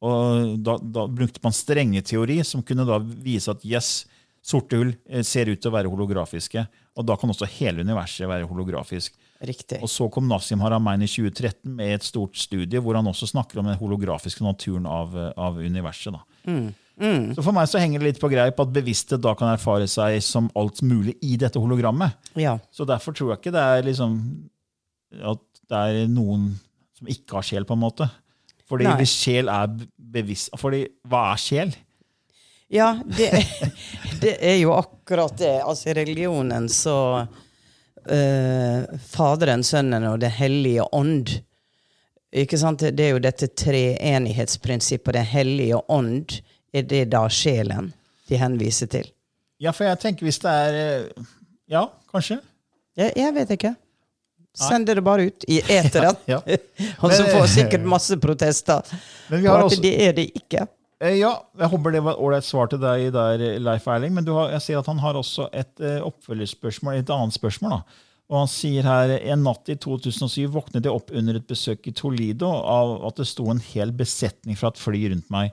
Og 0.00 0.56
da, 0.64 0.78
da 0.80 1.04
brukte 1.12 1.42
man 1.44 1.54
strenge 1.54 2.02
teori, 2.08 2.40
som 2.46 2.64
kunne 2.66 2.88
da 2.88 2.98
vise 3.00 3.52
at 3.52 3.64
yes, 3.68 4.08
sorte 4.42 4.78
hull 4.80 4.92
eh, 5.08 5.24
ser 5.26 5.50
ut 5.50 5.60
til 5.60 5.70
å 5.70 5.74
være 5.74 5.90
holografiske. 5.92 6.64
Og 6.98 7.06
da 7.06 7.16
kan 7.20 7.32
også 7.32 7.48
hele 7.58 7.84
universet 7.86 8.28
være 8.28 8.48
holografisk. 8.50 9.16
Riktig. 9.40 9.78
Og 9.80 9.88
så 9.88 10.08
kom 10.12 10.28
Nassim 10.28 10.60
Haramein 10.60 11.04
i 11.04 11.08
2013 11.08 11.70
med 11.72 11.94
et 11.96 12.04
stort 12.04 12.36
studie 12.36 12.80
hvor 12.82 12.98
han 12.98 13.08
også 13.08 13.30
snakker 13.30 13.62
om 13.62 13.70
den 13.70 13.78
holografiske 13.80 14.44
naturen 14.44 14.88
av, 14.90 15.16
eh, 15.16 15.32
av 15.40 15.60
universet. 15.60 16.16
Da. 16.16 16.24
Så 17.00 17.40
for 17.40 17.56
meg 17.56 17.68
så 17.70 17.80
henger 17.80 18.02
det 18.02 18.10
litt 18.10 18.20
på 18.20 18.28
greip 18.28 18.58
at 18.60 18.72
bevissthet 18.74 19.22
da 19.24 19.32
kan 19.38 19.54
erfare 19.54 19.86
seg 19.88 20.18
som 20.24 20.50
alt 20.58 20.82
mulig 20.84 21.14
i 21.24 21.38
dette 21.40 21.60
hologrammet. 21.60 22.12
Ja. 22.36 22.58
Så 22.68 22.84
derfor 22.88 23.16
tror 23.16 23.32
jeg 23.32 23.40
ikke 23.40 23.54
det 23.54 23.62
er 23.64 23.86
liksom 23.86 24.18
at 25.30 25.40
det 25.70 25.78
er 25.80 26.10
noen 26.12 26.50
som 26.98 27.08
ikke 27.08 27.38
har 27.38 27.46
sjel, 27.46 27.64
på 27.64 27.76
en 27.76 27.80
måte. 27.80 28.08
Fordi 28.68 28.90
hvis 29.00 29.14
sjel 29.16 29.48
er 29.50 29.70
bevisst 30.10 30.52
Fordi 30.60 30.84
hva 31.10 31.30
er 31.32 31.40
sjel? 31.42 31.72
Ja, 32.70 33.00
det, 33.16 33.30
det 34.22 34.36
er 34.46 34.56
jo 34.60 34.72
akkurat 34.78 35.36
det. 35.38 35.56
Altså 35.62 35.90
i 35.90 35.94
religionen 35.98 36.68
så 36.70 36.96
uh, 37.26 38.98
Faderen, 39.10 39.64
Sønnen 39.66 40.06
og 40.06 40.20
Den 40.22 40.30
hellige 40.30 40.86
ånd. 40.94 41.32
Ikke 42.30 42.58
sant? 42.60 42.84
Det 42.94 43.08
er 43.08 43.16
jo 43.16 43.22
dette 43.22 43.48
treenighetsprinsippet. 43.58 45.16
Den 45.18 45.26
hellige 45.26 45.80
ånd 45.90 46.38
er 46.72 46.86
det 46.86 47.08
da 47.10 47.24
sjelen 47.26 47.90
de 48.30 48.38
henviser 48.38 48.86
til. 48.92 49.10
Ja, 49.60 49.74
for 49.74 49.90
jeg 49.90 49.98
tenker 50.00 50.28
hvis 50.28 50.38
det 50.40 50.50
er 50.50 50.78
eh, 50.80 51.30
Ja, 51.74 51.88
kanskje. 52.12 52.38
Jeg, 52.96 53.12
jeg 53.18 53.34
vet 53.34 53.50
ikke. 53.58 53.74
Send 54.56 54.86
det 54.86 55.02
bare 55.06 55.26
ut 55.30 55.44
i 55.50 55.58
eteren. 55.70 56.14
Ja. 56.30 56.38
Og 57.02 57.10
så 57.12 57.24
Men- 57.26 57.32
får 57.34 57.46
sikkert 57.58 57.82
masse 57.98 58.16
protester. 58.22 58.86
Men 59.28 59.42
vi 59.42 59.50
har 59.50 59.66
også, 59.66 59.82
det 59.82 59.96
er 60.06 60.14
det 60.16 60.30
ikke. 60.38 60.66
Eh, 61.00 61.16
ja, 61.20 61.32
jeg 61.58 61.72
håper 61.72 61.94
det 61.94 62.04
var 62.04 62.16
et 62.16 62.22
ålreit 62.26 62.46
svar 62.46 62.70
til 62.70 62.80
deg 62.82 63.08
der, 63.14 63.42
Leif 63.62 63.88
Erling. 63.90 64.14
Men 64.16 64.26
du 64.26 64.34
har, 64.36 64.52
jeg 64.56 64.66
ser 64.66 64.80
at 64.80 64.90
han 64.90 65.02
har 65.02 65.18
også 65.18 65.48
et 65.56 65.82
eh, 65.82 65.98
oppfølgerspørsmål, 66.06 67.00
et 67.00 67.12
annet 67.14 67.36
spørsmål. 67.36 67.78
da. 67.78 68.06
Og 68.30 68.38
han 68.44 68.50
sier 68.50 68.86
her 68.86 69.16
en 69.18 69.42
natt 69.42 69.72
i 69.72 69.74
2007 69.80 70.52
våknet 70.54 70.86
jeg 70.86 70.94
opp 70.94 71.10
under 71.18 71.40
et 71.40 71.48
besøk 71.50 71.88
i 71.90 71.94
Toledo 71.96 72.52
av 72.52 73.00
at 73.08 73.18
det 73.18 73.26
sto 73.26 73.48
en 73.50 73.62
hel 73.72 73.90
besetning 73.96 74.58
fra 74.58 74.70
et 74.70 74.78
fly 74.78 75.08
rundt 75.10 75.32
meg. 75.34 75.50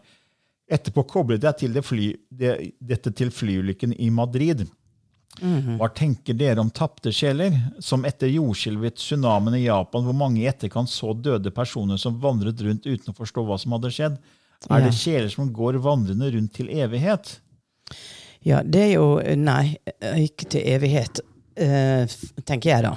Etterpå 0.69 1.07
koblet 1.09 1.45
jeg 1.47 1.57
til 1.63 1.73
det 1.73 1.83
fly, 1.87 2.11
det, 2.29 2.53
dette 2.77 3.13
til 3.17 3.31
flyulykken 3.33 3.95
i 3.97 4.11
Madrid. 4.13 4.67
Hva 5.77 5.89
tenker 5.93 6.37
dere 6.37 6.61
om 6.61 6.69
tapte 6.73 7.11
sjeler? 7.13 7.53
Som 7.83 8.05
etter 8.09 8.29
jordskjelvet, 8.31 8.97
tsunamien 8.97 9.57
i 9.57 9.65
Japan, 9.67 10.05
hvor 10.05 10.17
mange 10.17 10.41
i 10.41 10.47
etterkant 10.49 10.89
så 10.91 11.13
døde 11.13 11.53
personer 11.53 11.99
som 12.01 12.17
vandret 12.21 12.61
rundt 12.65 12.85
uten 12.85 13.13
å 13.13 13.17
forstå 13.17 13.45
hva 13.45 13.57
som 13.61 13.75
hadde 13.77 13.93
skjedd. 13.93 14.17
Er 14.69 14.83
det 14.83 14.95
sjeler 14.97 15.29
som 15.31 15.51
går 15.53 15.77
vandrende 15.83 16.31
rundt 16.33 16.55
til 16.57 16.71
evighet? 16.73 17.37
Ja, 18.47 18.63
det 18.63 18.83
er 18.87 18.93
jo 18.95 19.07
Nei, 19.37 19.75
ikke 20.23 20.47
til 20.53 20.65
evighet, 20.73 21.21
eh, 21.59 22.09
tenker 22.47 22.71
jeg 22.71 22.85
da. 22.85 22.95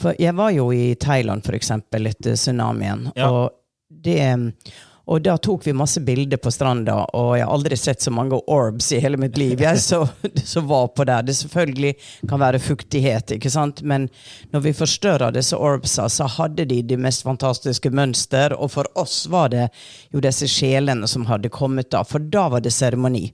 For 0.00 0.16
jeg 0.20 0.36
var 0.38 0.54
jo 0.54 0.70
i 0.72 0.94
Thailand, 1.00 1.44
eksempel, 1.58 2.10
etter 2.12 2.38
tsunamien. 2.38 3.08
Ja. 3.16 3.30
Og, 3.30 3.60
det, 4.04 4.18
og 5.04 5.20
da 5.20 5.34
tok 5.36 5.66
vi 5.66 5.74
masse 5.76 6.00
bilder 6.00 6.40
på 6.40 6.50
stranda, 6.54 6.96
og 7.12 7.34
jeg 7.36 7.44
har 7.44 7.52
aldri 7.52 7.76
sett 7.76 8.00
så 8.00 8.12
mange 8.14 8.38
orbs 8.48 8.88
i 8.96 9.00
hele 9.04 9.18
mitt 9.20 9.36
liv. 9.36 9.60
Jeg 9.60 9.80
så, 9.82 10.00
så 10.52 10.62
var 10.64 10.88
på 10.96 11.04
der. 11.04 11.26
Det 11.28 11.34
selvfølgelig 11.36 11.92
kan 12.28 12.40
være 12.40 12.62
fuktighet, 12.62 13.36
ikke 13.36 13.52
sant? 13.52 13.82
men 13.82 14.08
når 14.54 14.64
vi 14.64 14.72
forstørra 14.76 15.30
disse 15.34 15.56
orbsa, 15.56 16.08
så 16.08 16.28
hadde 16.38 16.64
de 16.70 16.80
de 16.82 16.96
mest 16.96 17.26
fantastiske 17.26 17.92
mønster, 17.92 18.56
og 18.56 18.72
for 18.72 18.88
oss 19.00 19.26
var 19.28 19.52
det 19.52 19.68
jo 20.14 20.24
disse 20.24 20.48
sjelene 20.48 21.08
som 21.10 21.28
hadde 21.28 21.52
kommet 21.52 21.92
da, 21.92 22.00
for 22.08 22.24
da 22.24 22.48
var 22.56 22.64
det 22.64 22.72
seremoni. 22.72 23.26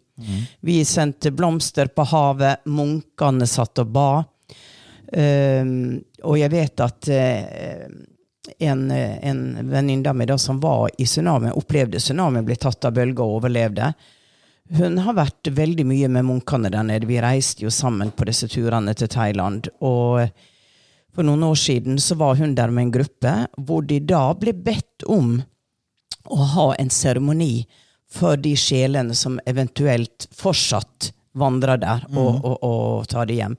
Vi 0.61 0.85
sendte 0.85 1.31
blomster 1.31 1.87
på 1.87 2.05
havet, 2.11 2.67
munkene 2.67 3.47
satt 3.49 3.79
og 3.81 3.95
ba. 3.95 4.11
Um, 5.11 5.99
og 6.23 6.37
jeg 6.39 6.53
vet 6.53 6.83
at 6.85 7.09
eh, 7.11 7.87
en, 8.59 8.91
en 8.91 9.43
venninne 9.71 10.11
av 10.11 10.17
meg 10.17 10.31
da, 10.31 10.39
som 10.39 10.61
var 10.61 10.91
i 10.99 11.07
tsunamien, 11.07 11.57
opplevde 11.57 12.01
tsunamien, 12.01 12.45
ble 12.47 12.57
tatt 12.61 12.85
av 12.89 12.97
bølger 12.97 13.25
og 13.25 13.41
overlevde. 13.41 13.93
Hun 14.71 15.01
har 15.03 15.17
vært 15.19 15.51
veldig 15.51 15.87
mye 15.87 16.09
med 16.13 16.29
munkene 16.29 16.71
der 16.71 16.87
nede. 16.87 17.09
Vi 17.11 17.19
reiste 17.23 17.65
jo 17.65 17.73
sammen 17.75 18.13
på 18.15 18.29
disse 18.29 18.47
turene 18.51 18.95
til 18.95 19.11
Thailand. 19.11 19.67
Og 19.83 20.29
for 21.15 21.27
noen 21.27 21.43
år 21.49 21.59
siden 21.59 21.99
så 21.99 22.15
var 22.21 22.39
hun 22.39 22.55
der 22.55 22.71
med 22.71 22.89
en 22.89 22.93
gruppe 23.01 23.35
hvor 23.59 23.83
de 23.87 23.99
da 24.07 24.29
ble 24.39 24.55
bedt 24.55 25.07
om 25.11 25.41
å 26.31 26.43
ha 26.55 26.67
en 26.79 26.91
seremoni 26.93 27.65
for 28.11 28.39
de 28.39 28.55
sjelene 28.59 29.15
som 29.15 29.41
eventuelt 29.47 30.29
fortsatt 30.35 31.11
vandrer 31.39 31.79
der, 31.79 32.07
og, 32.11 32.41
og, 32.43 32.57
og 32.67 33.11
tar 33.11 33.29
det 33.31 33.39
hjem. 33.39 33.55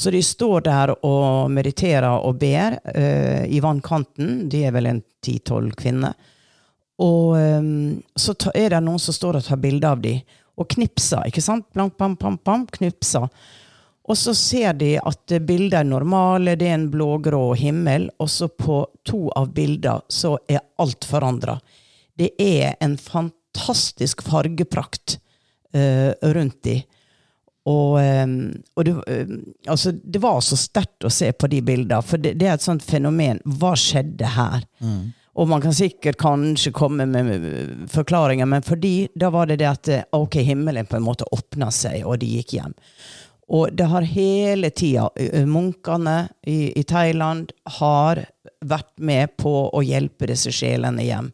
Så 0.00 0.10
de 0.10 0.22
står 0.24 0.62
der 0.64 0.94
og 1.04 1.50
mediterer 1.52 2.22
og 2.24 2.38
ber 2.40 2.78
uh, 2.80 3.44
i 3.44 3.58
vannkanten. 3.60 4.46
De 4.48 4.62
er 4.64 4.72
vel 4.72 4.88
en 4.88 5.00
ti-tolv 5.20 5.74
kvinner. 5.76 6.14
Og 7.04 7.34
um, 7.36 7.98
så 8.16 8.32
ta, 8.32 8.52
er 8.56 8.72
det 8.72 8.80
noen 8.86 9.00
som 9.02 9.12
står 9.12 9.36
og 9.40 9.44
tar 9.44 9.60
bilde 9.60 9.88
av 9.88 10.00
dem, 10.00 10.22
og 10.60 10.68
knipser. 10.72 11.26
ikke 11.28 11.44
sant? 11.44 11.66
Blank, 11.76 11.98
bam, 12.00 12.14
bam, 12.20 12.38
bam, 12.44 12.64
knipser. 12.78 13.28
Og 14.08 14.16
så 14.16 14.32
ser 14.36 14.72
de 14.80 14.94
at 14.96 15.34
bildet 15.46 15.82
er 15.82 15.88
normale, 15.88 16.56
det 16.56 16.70
er 16.70 16.78
en 16.78 16.88
blågrå 16.92 17.42
himmel, 17.60 18.08
og 18.20 18.30
så 18.32 18.48
på 18.48 18.82
to 19.06 19.28
av 19.36 19.52
bildene 19.56 20.00
så 20.08 20.34
er 20.48 20.64
alt 20.80 21.04
forandra. 21.08 21.58
Det 22.16 22.32
er 22.40 22.78
en 22.80 22.96
fantastisk 23.00 24.24
fargeprakt 24.24 25.18
uh, 25.76 26.16
rundt 26.32 26.62
de. 26.64 26.78
Og, 27.68 28.00
eh, 28.00 28.26
og 28.76 28.84
det, 28.84 28.94
eh, 29.06 29.32
altså, 29.68 29.92
det 29.92 30.22
var 30.22 30.40
så 30.40 30.56
sterkt 30.56 31.04
å 31.04 31.12
se 31.12 31.32
på 31.32 31.50
de 31.52 31.60
bildene, 31.64 32.02
for 32.02 32.20
det, 32.22 32.34
det 32.40 32.48
er 32.48 32.56
et 32.56 32.64
sånt 32.64 32.84
fenomen. 32.84 33.42
Hva 33.44 33.74
skjedde 33.78 34.34
her? 34.36 34.64
Og 35.40 35.48
man 35.48 35.62
kan 35.62 35.74
sikkert 35.76 36.18
kanskje 36.20 36.72
komme 36.74 37.06
med 37.06 37.88
forklaringer, 37.92 38.48
men 38.50 38.64
fordi 38.66 39.08
da 39.14 39.30
var 39.30 39.46
det 39.50 39.60
det 39.62 39.70
at 39.70 39.88
eh, 39.92 40.06
ok, 40.16 40.40
himmelen 40.46 40.88
på 40.88 40.98
en 40.98 41.06
måte 41.06 41.28
åpna 41.32 41.70
seg, 41.74 42.02
og 42.04 42.20
de 42.22 42.32
gikk 42.38 42.56
hjem. 42.58 42.76
Og 43.50 43.72
det 43.74 43.88
har 43.90 44.04
hele 44.06 44.68
tida 44.70 45.08
Munkene 45.42 46.28
i, 46.46 46.70
i 46.78 46.84
Thailand 46.86 47.50
har 47.80 48.20
vært 48.62 48.92
med 49.02 49.32
på 49.40 49.50
å 49.74 49.80
hjelpe 49.82 50.28
disse 50.30 50.52
sjelene 50.54 51.02
hjem. 51.02 51.32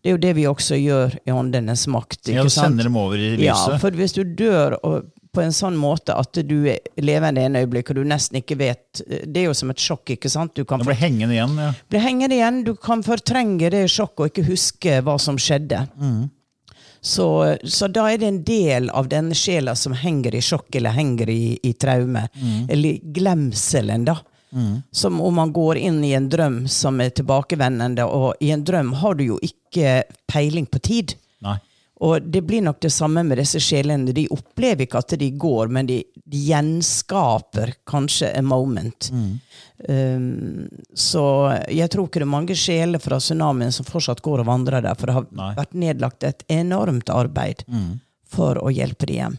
Det 0.00 0.08
er 0.08 0.14
jo 0.14 0.22
det 0.22 0.30
vi 0.38 0.46
også 0.48 0.78
gjør 0.80 1.18
i 1.28 1.34
Åndenes 1.34 1.84
makt. 1.92 2.30
Ja, 2.32 2.46
du 2.46 2.48
sant? 2.48 2.70
sender 2.70 2.88
dem 2.88 2.96
over 2.96 3.20
i 3.20 3.34
lyset. 3.34 3.44
Ja, 3.50 3.76
for 3.82 3.98
hvis 4.00 4.16
du 4.16 4.22
dør 4.24 4.78
og 4.80 5.10
på 5.38 5.44
en 5.44 5.54
sånn 5.54 5.76
måte 5.78 6.16
at 6.18 6.40
du 6.48 6.56
er 6.72 6.80
levende 6.98 7.44
i 7.44 7.46
en 7.46 7.58
øyeblikk, 7.60 7.92
og 7.92 8.00
du 8.00 8.08
nesten 8.10 8.40
ikke 8.40 8.56
vet 8.58 9.02
Det 9.06 9.44
er 9.44 9.46
jo 9.46 9.54
som 9.54 9.70
et 9.70 9.78
sjokk, 9.82 10.16
ikke 10.16 10.30
sant? 10.32 10.56
Du 10.58 10.64
kan 10.66 10.82
Det 10.82 10.96
hengende 10.98 11.36
igjen. 11.36 11.54
ja. 11.62 11.70
Blir 11.90 12.02
hengende 12.02 12.34
igjen. 12.34 12.64
Du 12.66 12.74
kan 12.74 13.04
fortrenge 13.06 13.70
det 13.70 13.84
sjokket 13.92 14.24
og 14.24 14.32
ikke 14.32 14.48
huske 14.50 14.98
hva 15.06 15.14
som 15.22 15.38
skjedde. 15.38 15.84
Så, 17.00 17.56
så 17.62 17.86
da 17.94 18.08
er 18.10 18.18
det 18.18 18.26
en 18.26 18.40
del 18.44 18.88
av 18.90 19.06
den 19.08 19.30
sjela 19.38 19.76
som 19.78 19.94
henger 19.94 20.34
i 20.34 20.40
sjokk 20.42 20.74
eller 20.80 20.96
henger 20.96 21.30
i, 21.30 21.58
i 21.62 21.72
traume. 21.78 22.24
Eller 22.68 22.96
i 22.96 23.12
glemselen, 23.14 24.04
da. 24.08 24.16
Som 24.90 25.20
om 25.20 25.34
man 25.38 25.52
går 25.54 25.76
inn 25.78 26.00
i 26.08 26.14
en 26.18 26.26
drøm 26.32 26.62
som 26.72 26.98
er 27.04 27.10
tilbakevendende, 27.14 28.06
og 28.08 28.34
i 28.42 28.50
en 28.50 28.64
drøm 28.66 28.94
har 29.02 29.14
du 29.14 29.24
jo 29.28 29.38
ikke 29.44 30.00
peiling 30.26 30.66
på 30.66 30.80
tid. 30.82 31.14
Nei. 31.44 31.58
Og 32.04 32.22
det 32.22 32.44
blir 32.46 32.62
nok 32.62 32.80
det 32.84 32.92
samme 32.94 33.24
med 33.26 33.40
disse 33.40 33.60
sjelene. 33.62 34.12
De 34.14 34.28
opplever 34.30 34.86
ikke 34.86 35.00
at 35.02 35.16
de 35.18 35.30
går, 35.34 35.70
men 35.74 35.88
de, 35.88 35.98
de 36.22 36.42
gjenskaper 36.50 37.74
kanskje 37.88 38.30
a 38.38 38.42
moment. 38.42 39.10
Um, 39.88 40.68
så 40.94 41.24
jeg 41.70 41.90
tror 41.90 42.06
ikke 42.06 42.22
det 42.22 42.28
er 42.28 42.36
mange 42.36 42.58
sjeler 42.58 43.02
fra 43.02 43.18
tsunamien 43.22 43.74
som 43.74 43.86
fortsatt 43.88 44.22
går 44.22 44.44
og 44.44 44.50
vandrer 44.50 44.84
der, 44.86 44.98
for 44.98 45.10
det 45.10 45.18
har 45.18 45.28
Nei. 45.38 45.52
vært 45.58 45.74
nedlagt 45.74 46.26
et 46.26 46.46
enormt 46.50 47.10
arbeid 47.14 47.66
for 48.28 48.60
å 48.62 48.70
hjelpe 48.74 49.08
dem 49.10 49.18
hjem. 49.22 49.38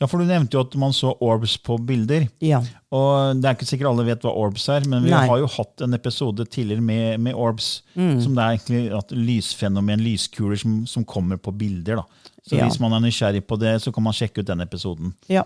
Ja, 0.00 0.06
for 0.08 0.18
Du 0.18 0.24
nevnte 0.24 0.56
jo 0.56 0.62
at 0.64 0.74
man 0.80 0.94
så 0.96 1.10
orbs 1.20 1.58
på 1.60 1.76
bilder. 1.84 2.24
Ja. 2.40 2.62
Og 2.90 3.36
Det 3.40 3.44
er 3.50 3.54
ikke 3.58 3.66
sikkert 3.68 3.90
alle 3.90 4.06
vet 4.06 4.22
hva 4.24 4.32
orbs 4.32 4.64
er, 4.72 4.86
men 4.88 5.04
vi 5.04 5.10
Nei. 5.12 5.26
har 5.28 5.38
jo 5.42 5.46
hatt 5.46 5.82
en 5.84 5.92
episode 5.94 6.46
tidligere 6.48 6.80
med, 6.80 7.20
med 7.20 7.34
orbs. 7.36 7.82
Som 7.94 8.32
det 8.34 8.40
er 8.46 8.56
egentlig 8.56 8.82
at 8.96 9.12
lysfenomen, 9.12 10.00
lyskuler 10.00 10.56
som, 10.56 10.86
som 10.88 11.04
kommer 11.04 11.36
på 11.36 11.52
bilder. 11.52 12.00
da. 12.00 12.30
Så 12.48 12.56
Ja. 12.56 12.64
Hvis 12.64 12.80
man 12.80 12.92
er 12.96 13.04
nysgjerrig 13.04 13.44
på 13.46 13.58
det, 13.60 13.76
så 13.84 13.92
kan 13.92 14.02
man 14.02 14.16
sjekke 14.16 14.40
ut 14.40 14.46
den 14.48 14.60
episoden. 14.64 15.12
ja. 15.28 15.44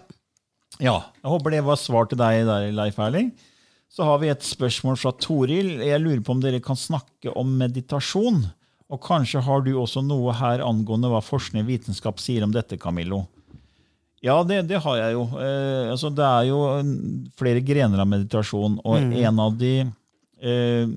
Ja, 0.83 1.05
Jeg 1.23 1.31
håper 1.31 1.51
det 1.55 1.61
var 1.65 1.77
svar 1.79 2.09
til 2.11 2.19
deg 2.19 2.47
der, 2.49 2.73
Leif 2.75 2.97
Erling. 2.99 3.29
Så 3.95 4.03
har 4.03 4.19
vi 4.19 4.27
et 4.29 4.43
spørsmål 4.43 4.97
fra 4.99 5.13
Toril. 5.13 5.69
Jeg 5.87 6.01
lurer 6.03 6.21
på 6.27 6.33
om 6.35 6.41
dere 6.43 6.59
kan 6.61 6.75
snakke 6.75 7.31
om 7.37 7.47
meditasjon. 7.59 8.41
Og 8.91 9.01
kanskje 9.01 9.41
har 9.47 9.63
du 9.63 9.71
også 9.79 10.03
noe 10.05 10.33
her 10.35 10.59
angående 10.67 11.07
hva 11.13 11.21
forskning 11.23 11.63
og 11.63 11.71
vitenskap 11.71 12.19
sier 12.19 12.43
om 12.43 12.51
dette, 12.51 12.77
Camillo? 12.77 13.25
Ja, 14.25 14.39
det, 14.47 14.63
det 14.71 14.81
har 14.81 14.97
jeg 14.97 15.17
jo. 15.19 15.27
Eh, 15.37 15.91
altså, 15.93 16.11
det 16.15 16.25
er 16.25 16.47
jo 16.49 16.63
mm, 16.81 16.95
flere 17.37 17.61
grener 17.65 18.01
av 18.01 18.09
meditasjon, 18.09 18.79
og 18.81 18.97
en 19.21 19.43
av 19.45 19.59
de 19.61 19.75
eh, 19.85 20.95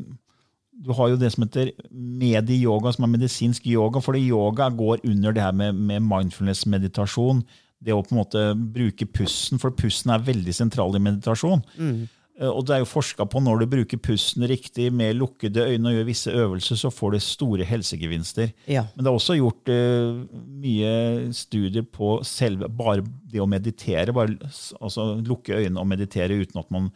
Du 0.78 0.92
har 0.96 1.12
jo 1.12 1.20
det 1.20 1.34
som 1.34 1.44
heter 1.44 1.74
medi-yoga, 1.92 2.94
som 2.96 3.08
er 3.08 3.16
medisinsk 3.18 3.66
yoga. 3.68 4.00
fordi 4.04 4.28
yoga 4.30 4.70
går 4.70 5.02
under 5.04 5.34
det 5.36 5.44
her 5.44 5.52
med, 5.52 5.76
med 5.76 6.06
mindfulness-meditasjon. 6.06 7.44
Det 7.84 7.94
å 7.94 8.04
på 8.06 8.16
en 8.16 8.22
måte 8.22 8.44
bruke 8.56 9.06
pusten, 9.06 9.60
for 9.60 9.76
pusten 9.76 10.14
er 10.14 10.24
veldig 10.24 10.54
sentral 10.56 10.96
i 10.96 11.04
meditasjon. 11.04 11.66
Eh, 11.78 12.06
Og 12.38 12.62
det 12.68 12.76
er 12.76 12.82
jo 12.84 12.90
forska 12.90 13.26
på 13.26 13.42
når 13.42 13.64
du 13.64 13.70
bruker 13.72 13.98
pusten 13.98 14.46
riktig 14.50 14.92
med 14.94 15.16
lukkede 15.18 15.64
øyne 15.72 15.90
og 15.90 15.96
gjør 15.96 16.06
visse 16.06 16.34
øvelser, 16.38 16.78
så 16.78 16.92
får 16.94 17.16
du 17.16 17.20
store 17.26 17.66
helsegevinster. 17.66 18.52
Ja. 18.70 18.84
Men 18.94 19.06
det 19.06 19.10
er 19.10 19.18
også 19.18 19.38
gjort 19.40 19.72
uh, 19.74 20.20
mye 20.62 20.92
studier 21.34 21.88
på 21.90 22.20
selve 22.28 22.70
bare 22.70 23.02
det 23.26 23.42
å 23.42 23.50
meditere. 23.50 24.14
Bare, 24.14 24.38
altså 24.78 25.16
lukke 25.18 25.58
øynene 25.58 25.82
og 25.82 25.90
meditere 25.90 26.38
uten 26.38 26.62
at 26.62 26.70
man 26.74 26.92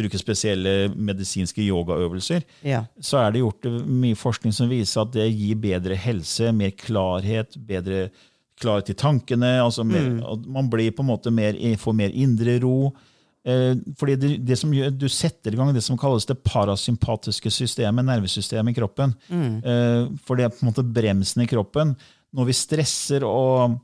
bruker 0.00 0.20
spesielle 0.22 0.90
medisinske 0.94 1.62
yogaøvelser. 1.64 2.42
Ja. 2.66 2.84
Så 3.02 3.20
er 3.20 3.30
det 3.32 3.42
gjort 3.42 3.66
eh, 3.68 3.78
mye 3.86 4.18
forskning 4.18 4.54
som 4.54 4.70
viser 4.70 5.02
at 5.02 5.14
det 5.14 5.28
gir 5.28 5.58
bedre 5.60 5.98
helse, 5.98 6.52
mer 6.56 6.74
klarhet, 6.78 7.58
bedre 7.68 8.08
klarhet 8.60 8.92
i 8.92 8.98
tankene. 8.98 9.56
altså 9.62 9.84
mer, 9.86 10.12
at 10.32 10.46
Man 10.46 10.70
blir 10.70 10.92
på 10.94 11.04
en 11.04 11.10
måte 11.10 11.32
mer, 11.34 11.58
får 11.78 11.96
mer 11.96 12.14
indre 12.14 12.58
ro. 12.62 12.92
Eh, 13.44 13.74
fordi 13.96 14.16
det, 14.20 14.30
det 14.44 14.58
som 14.60 14.72
gjør, 14.74 14.90
Du 15.00 15.08
setter 15.08 15.54
i 15.54 15.56
gang 15.56 15.72
det 15.72 15.82
som 15.84 15.96
kalles 15.98 16.26
det 16.28 16.38
parasympatiske 16.44 17.50
systemet, 17.50 18.04
nervesystemet 18.04 18.74
i 18.74 18.78
kroppen. 18.80 19.14
Mm. 19.28 20.18
for 20.26 20.36
det 20.36 20.44
er 20.44 20.52
på 20.52 20.64
en 20.64 20.70
måte 20.72 20.84
bremsen 20.84 21.42
i 21.42 21.48
kroppen. 21.48 21.94
Når 22.36 22.46
vi 22.50 22.52
stresser 22.54 23.24
og 23.26 23.78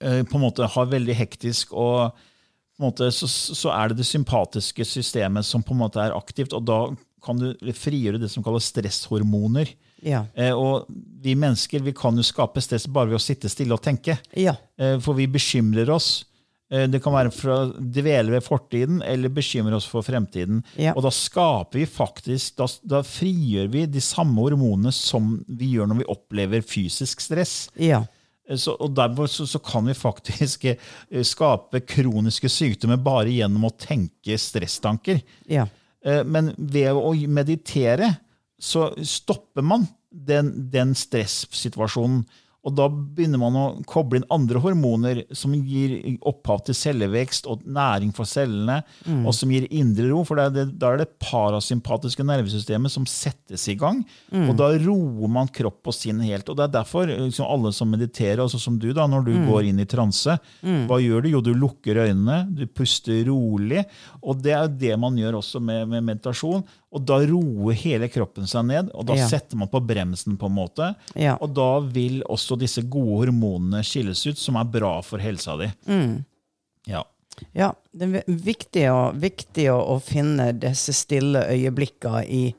eh, 0.00 0.22
på 0.22 0.38
en 0.38 0.44
måte 0.46 0.66
har 0.70 0.86
veldig 0.90 1.16
hektisk 1.18 1.74
og 1.74 2.12
på 2.14 2.80
en 2.80 2.86
måte, 2.88 3.10
så, 3.12 3.26
så 3.28 3.74
er 3.74 3.90
det 3.90 4.00
det 4.00 4.08
sympatiske 4.08 4.86
systemet 4.88 5.44
som 5.44 5.62
på 5.62 5.74
en 5.74 5.82
måte 5.82 6.00
er 6.00 6.14
aktivt, 6.16 6.54
og 6.56 6.64
da 6.64 6.78
kan 7.20 7.36
du 7.36 7.50
frigjøre 7.76 8.16
det 8.22 8.30
som 8.32 8.40
kalles 8.46 8.70
stresshormoner. 8.72 9.68
Ja. 10.00 10.22
Eh, 10.32 10.54
og 10.56 10.86
vi 11.20 11.34
mennesker 11.36 11.82
vi 11.84 11.92
kan 11.92 12.16
jo 12.16 12.24
skape 12.24 12.62
stress 12.64 12.86
bare 12.88 13.10
ved 13.10 13.18
å 13.18 13.20
sitte 13.20 13.50
stille 13.52 13.76
og 13.76 13.82
tenke. 13.84 14.16
Ja. 14.32 14.54
Eh, 14.80 14.96
For 15.04 15.18
vi 15.18 15.26
bekymrer 15.28 15.90
oss. 15.92 16.24
Eh, 16.70 16.86
Det 16.90 17.00
kan 17.02 17.12
være 17.12 17.32
for 17.34 17.50
å 17.50 17.58
dvele 17.74 18.30
ved 18.36 18.44
fortiden 18.46 19.02
eller 19.02 19.28
bekymre 19.34 19.74
oss 19.76 19.88
for 19.90 20.06
fremtiden. 20.06 20.62
Ja. 20.78 20.92
Og 20.94 21.02
da 21.02 21.10
skaper 21.10 21.80
vi 21.80 21.86
faktisk, 21.90 22.56
da, 22.60 22.68
da 22.96 23.02
frigjør 23.02 23.68
vi 23.72 23.86
de 23.90 24.00
samme 24.00 24.38
hormonene 24.44 24.92
som 24.94 25.44
vi 25.48 25.72
gjør 25.74 25.90
når 25.90 26.02
vi 26.04 26.08
opplever 26.14 26.62
fysisk 26.62 27.20
stress. 27.20 27.68
Ja. 27.74 28.04
Eh, 28.48 28.56
Så, 28.56 28.76
og 28.80 28.94
derfor 28.94 29.26
så, 29.30 29.46
så 29.46 29.58
kan 29.62 29.84
vi 29.86 29.94
faktisk 29.94 30.64
eh, 30.70 30.78
skape 31.22 31.82
kroniske 31.86 32.48
sykdommer 32.50 32.96
bare 33.02 33.30
gjennom 33.30 33.66
å 33.68 33.74
tenke 33.78 34.38
stresstanker. 34.38 35.20
Ja. 35.46 35.66
Men 36.00 36.54
ved 36.56 36.96
å 36.96 37.10
meditere 37.28 38.06
så 38.56 38.86
stopper 39.04 39.60
man 39.60 39.82
den, 40.08 40.70
den 40.72 40.94
stressituasjonen. 40.96 42.22
Og 42.66 42.74
da 42.76 42.86
begynner 42.92 43.40
man 43.40 43.56
å 43.56 43.64
koble 43.88 44.20
inn 44.20 44.26
andre 44.32 44.60
hormoner 44.60 45.22
som 45.36 45.54
gir 45.54 45.94
opphav 46.28 46.60
til 46.66 46.76
cellevekst 46.76 47.46
og 47.48 47.62
næring 47.64 48.10
for 48.16 48.28
cellene, 48.28 48.82
og 49.24 49.32
som 49.36 49.52
gir 49.54 49.64
indre 49.72 50.10
ro. 50.10 50.20
For 50.28 50.36
da 50.36 50.50
er 50.50 50.68
er 50.90 50.98
det 51.00 51.08
parasympatiske 51.24 52.24
nervesystemet 52.26 52.92
som 52.92 53.06
settes 53.08 53.64
i 53.72 53.76
gang. 53.80 54.02
Og 54.50 54.52
da 54.58 54.70
roer 54.76 55.32
man 55.32 55.48
kropp 55.48 55.88
og 55.88 55.96
sinn 55.96 56.20
helt. 56.20 56.48
Og 56.52 56.58
det 56.58 56.66
er 56.66 56.74
derfor 56.76 57.08
liksom, 57.08 57.46
alle 57.48 57.72
som 57.72 57.88
mediterer, 57.90 58.42
altså 58.44 58.60
som 58.60 58.76
du, 58.80 58.90
da, 58.96 59.06
når 59.08 59.24
du 59.28 59.32
går 59.48 59.70
inn 59.70 59.80
i 59.80 59.88
transe, 59.88 60.36
hva 60.60 61.00
gjør 61.00 61.24
du? 61.24 61.30
Jo, 61.32 61.40
du 61.40 61.54
lukker 61.56 62.02
øynene, 62.04 62.42
du 62.50 62.66
puster 62.66 63.24
rolig. 63.30 63.86
Og 64.20 64.42
det 64.44 64.52
er 64.52 64.66
jo 64.66 64.76
det 64.84 65.00
man 65.00 65.16
gjør 65.16 65.40
også 65.40 65.62
med, 65.64 65.88
med 65.88 66.04
meditasjon. 66.12 66.64
Og 66.92 67.04
da 67.06 67.20
roer 67.22 67.76
hele 67.78 68.08
kroppen 68.10 68.48
seg 68.50 68.64
ned, 68.66 68.88
og 68.98 69.06
da 69.06 69.14
Ja. 69.14 69.28
setter 69.30 69.56
man 69.56 69.68
på 69.70 69.78
bremsen. 69.86 70.36
på 70.36 70.46
en 70.46 70.56
måte. 70.56 70.94
Ja. 71.14 71.36
Og 71.40 71.54
da 71.54 71.78
vil 71.80 72.22
også 72.26 72.58
disse 72.58 72.82
gode 72.82 73.26
hormonene 73.26 73.84
skilles 73.84 74.24
ut, 74.26 74.36
som 74.38 74.56
er 74.56 74.64
bra 74.64 75.00
for 75.06 75.18
helsa 75.22 75.56
di. 75.60 75.70
Ja. 76.86 77.04
Ja, 77.54 77.72
det 77.94 78.02
er 78.02 78.24
viktig 78.26 78.82
å, 78.90 79.14
viktig 79.16 79.68
å, 79.72 79.78
å 79.96 80.00
finne 80.02 80.50
disse 80.58 80.92
stille 80.92 81.46
øyeblikkene 81.48 82.24
i, 82.28 82.54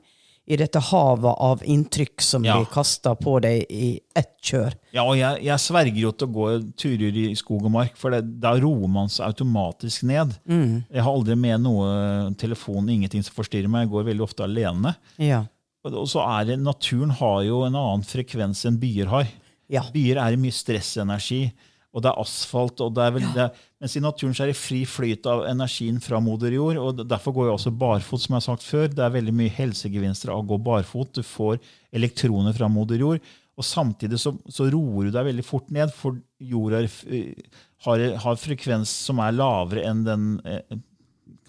i 0.51 0.57
dette 0.59 0.81
havet 0.83 1.37
av 1.47 1.61
inntrykk 1.63 2.21
som 2.21 2.43
Ja. 2.45 2.57
blir 2.59 2.67
kasta 2.73 3.13
på 3.15 3.37
deg 3.43 3.65
i 3.71 3.91
ett 4.17 4.33
kjør. 4.43 4.73
Ja, 4.91 5.05
og 5.07 5.15
jeg, 5.15 5.43
jeg 5.47 5.63
sverger 5.63 6.01
jo 6.01 6.11
til 6.11 6.27
å 6.27 6.33
gå 6.35 6.47
turer 6.75 7.19
i 7.21 7.35
skog 7.39 7.63
og 7.69 7.71
mark, 7.71 7.95
for 7.95 8.11
det, 8.11 8.19
da 8.43 8.51
roer 8.59 8.89
man 8.91 9.07
seg 9.11 9.29
automatisk 9.31 10.03
ned. 10.09 10.35
Jeg 10.49 11.01
har 11.05 11.11
aldri 11.11 11.37
med 11.39 11.61
noe 11.63 12.33
telefon, 12.41 12.89
ingenting 12.91 13.23
som 13.23 13.33
forstyrrer 13.37 13.71
meg. 13.71 13.85
Jeg 13.87 13.93
går 13.95 14.09
veldig 14.11 14.25
ofte 14.27 14.43
alene. 14.43 14.95
Ja. 15.21 15.45
Og 15.85 15.95
og 16.03 16.07
så 16.11 16.21
er 16.27 16.45
det, 16.51 16.59
Naturen 16.61 17.09
har 17.17 17.39
jo 17.47 17.63
en 17.65 17.73
annen 17.79 18.03
frekvens 18.05 18.65
enn 18.69 18.75
byer 18.81 19.07
har. 19.09 19.27
Ja. 19.71 19.81
Byer 19.93 20.19
er 20.21 20.35
mye 20.37 20.51
stressenergi, 20.53 21.45
og 21.91 22.03
det 22.03 22.11
er 22.11 22.21
asfalt. 22.21 22.81
og 22.81 22.93
det 22.95 23.03
er 23.03 23.13
vel, 23.17 23.27
det 23.35 23.43
er, 23.47 23.67
Mens 23.81 23.95
i 23.97 24.03
naturen 24.03 24.35
så 24.37 24.45
er 24.45 24.51
det 24.51 24.59
fri 24.59 24.83
flyt 24.85 25.25
av 25.25 25.43
energien 25.49 25.97
fra 26.03 26.19
moder 26.21 26.53
jord. 26.53 26.77
og 26.77 27.01
Derfor 27.01 27.33
går 27.33 27.47
jeg 27.47 27.57
også 27.57 27.73
barfot, 27.81 28.21
som 28.21 28.35
jeg 28.35 28.37
har 28.37 28.45
sagt 28.45 28.67
før. 28.67 28.85
Det 28.87 29.03
er 29.03 29.15
veldig 29.15 29.33
mye 29.33 29.53
helsegevinster 29.55 30.31
av 30.31 30.43
å 30.43 30.47
gå 30.51 30.59
barfot. 30.61 31.15
Du 31.17 31.25
får 31.25 31.57
elektroner 31.91 32.53
fra 32.53 32.69
moder 32.69 33.01
jord. 33.01 33.31
Og 33.57 33.65
samtidig 33.65 34.19
så, 34.21 34.35
så 34.47 34.69
roer 34.71 35.09
du 35.09 35.15
deg 35.15 35.27
veldig 35.31 35.45
fort 35.45 35.73
ned, 35.73 35.91
for 35.93 36.15
jorda 36.39 36.83
eh, 36.85 37.33
har, 37.87 38.05
har 38.23 38.39
frekvens 38.39 38.93
som 39.09 39.19
er 39.21 39.35
lavere 39.35 39.83
enn 39.89 40.05
den 40.05 40.29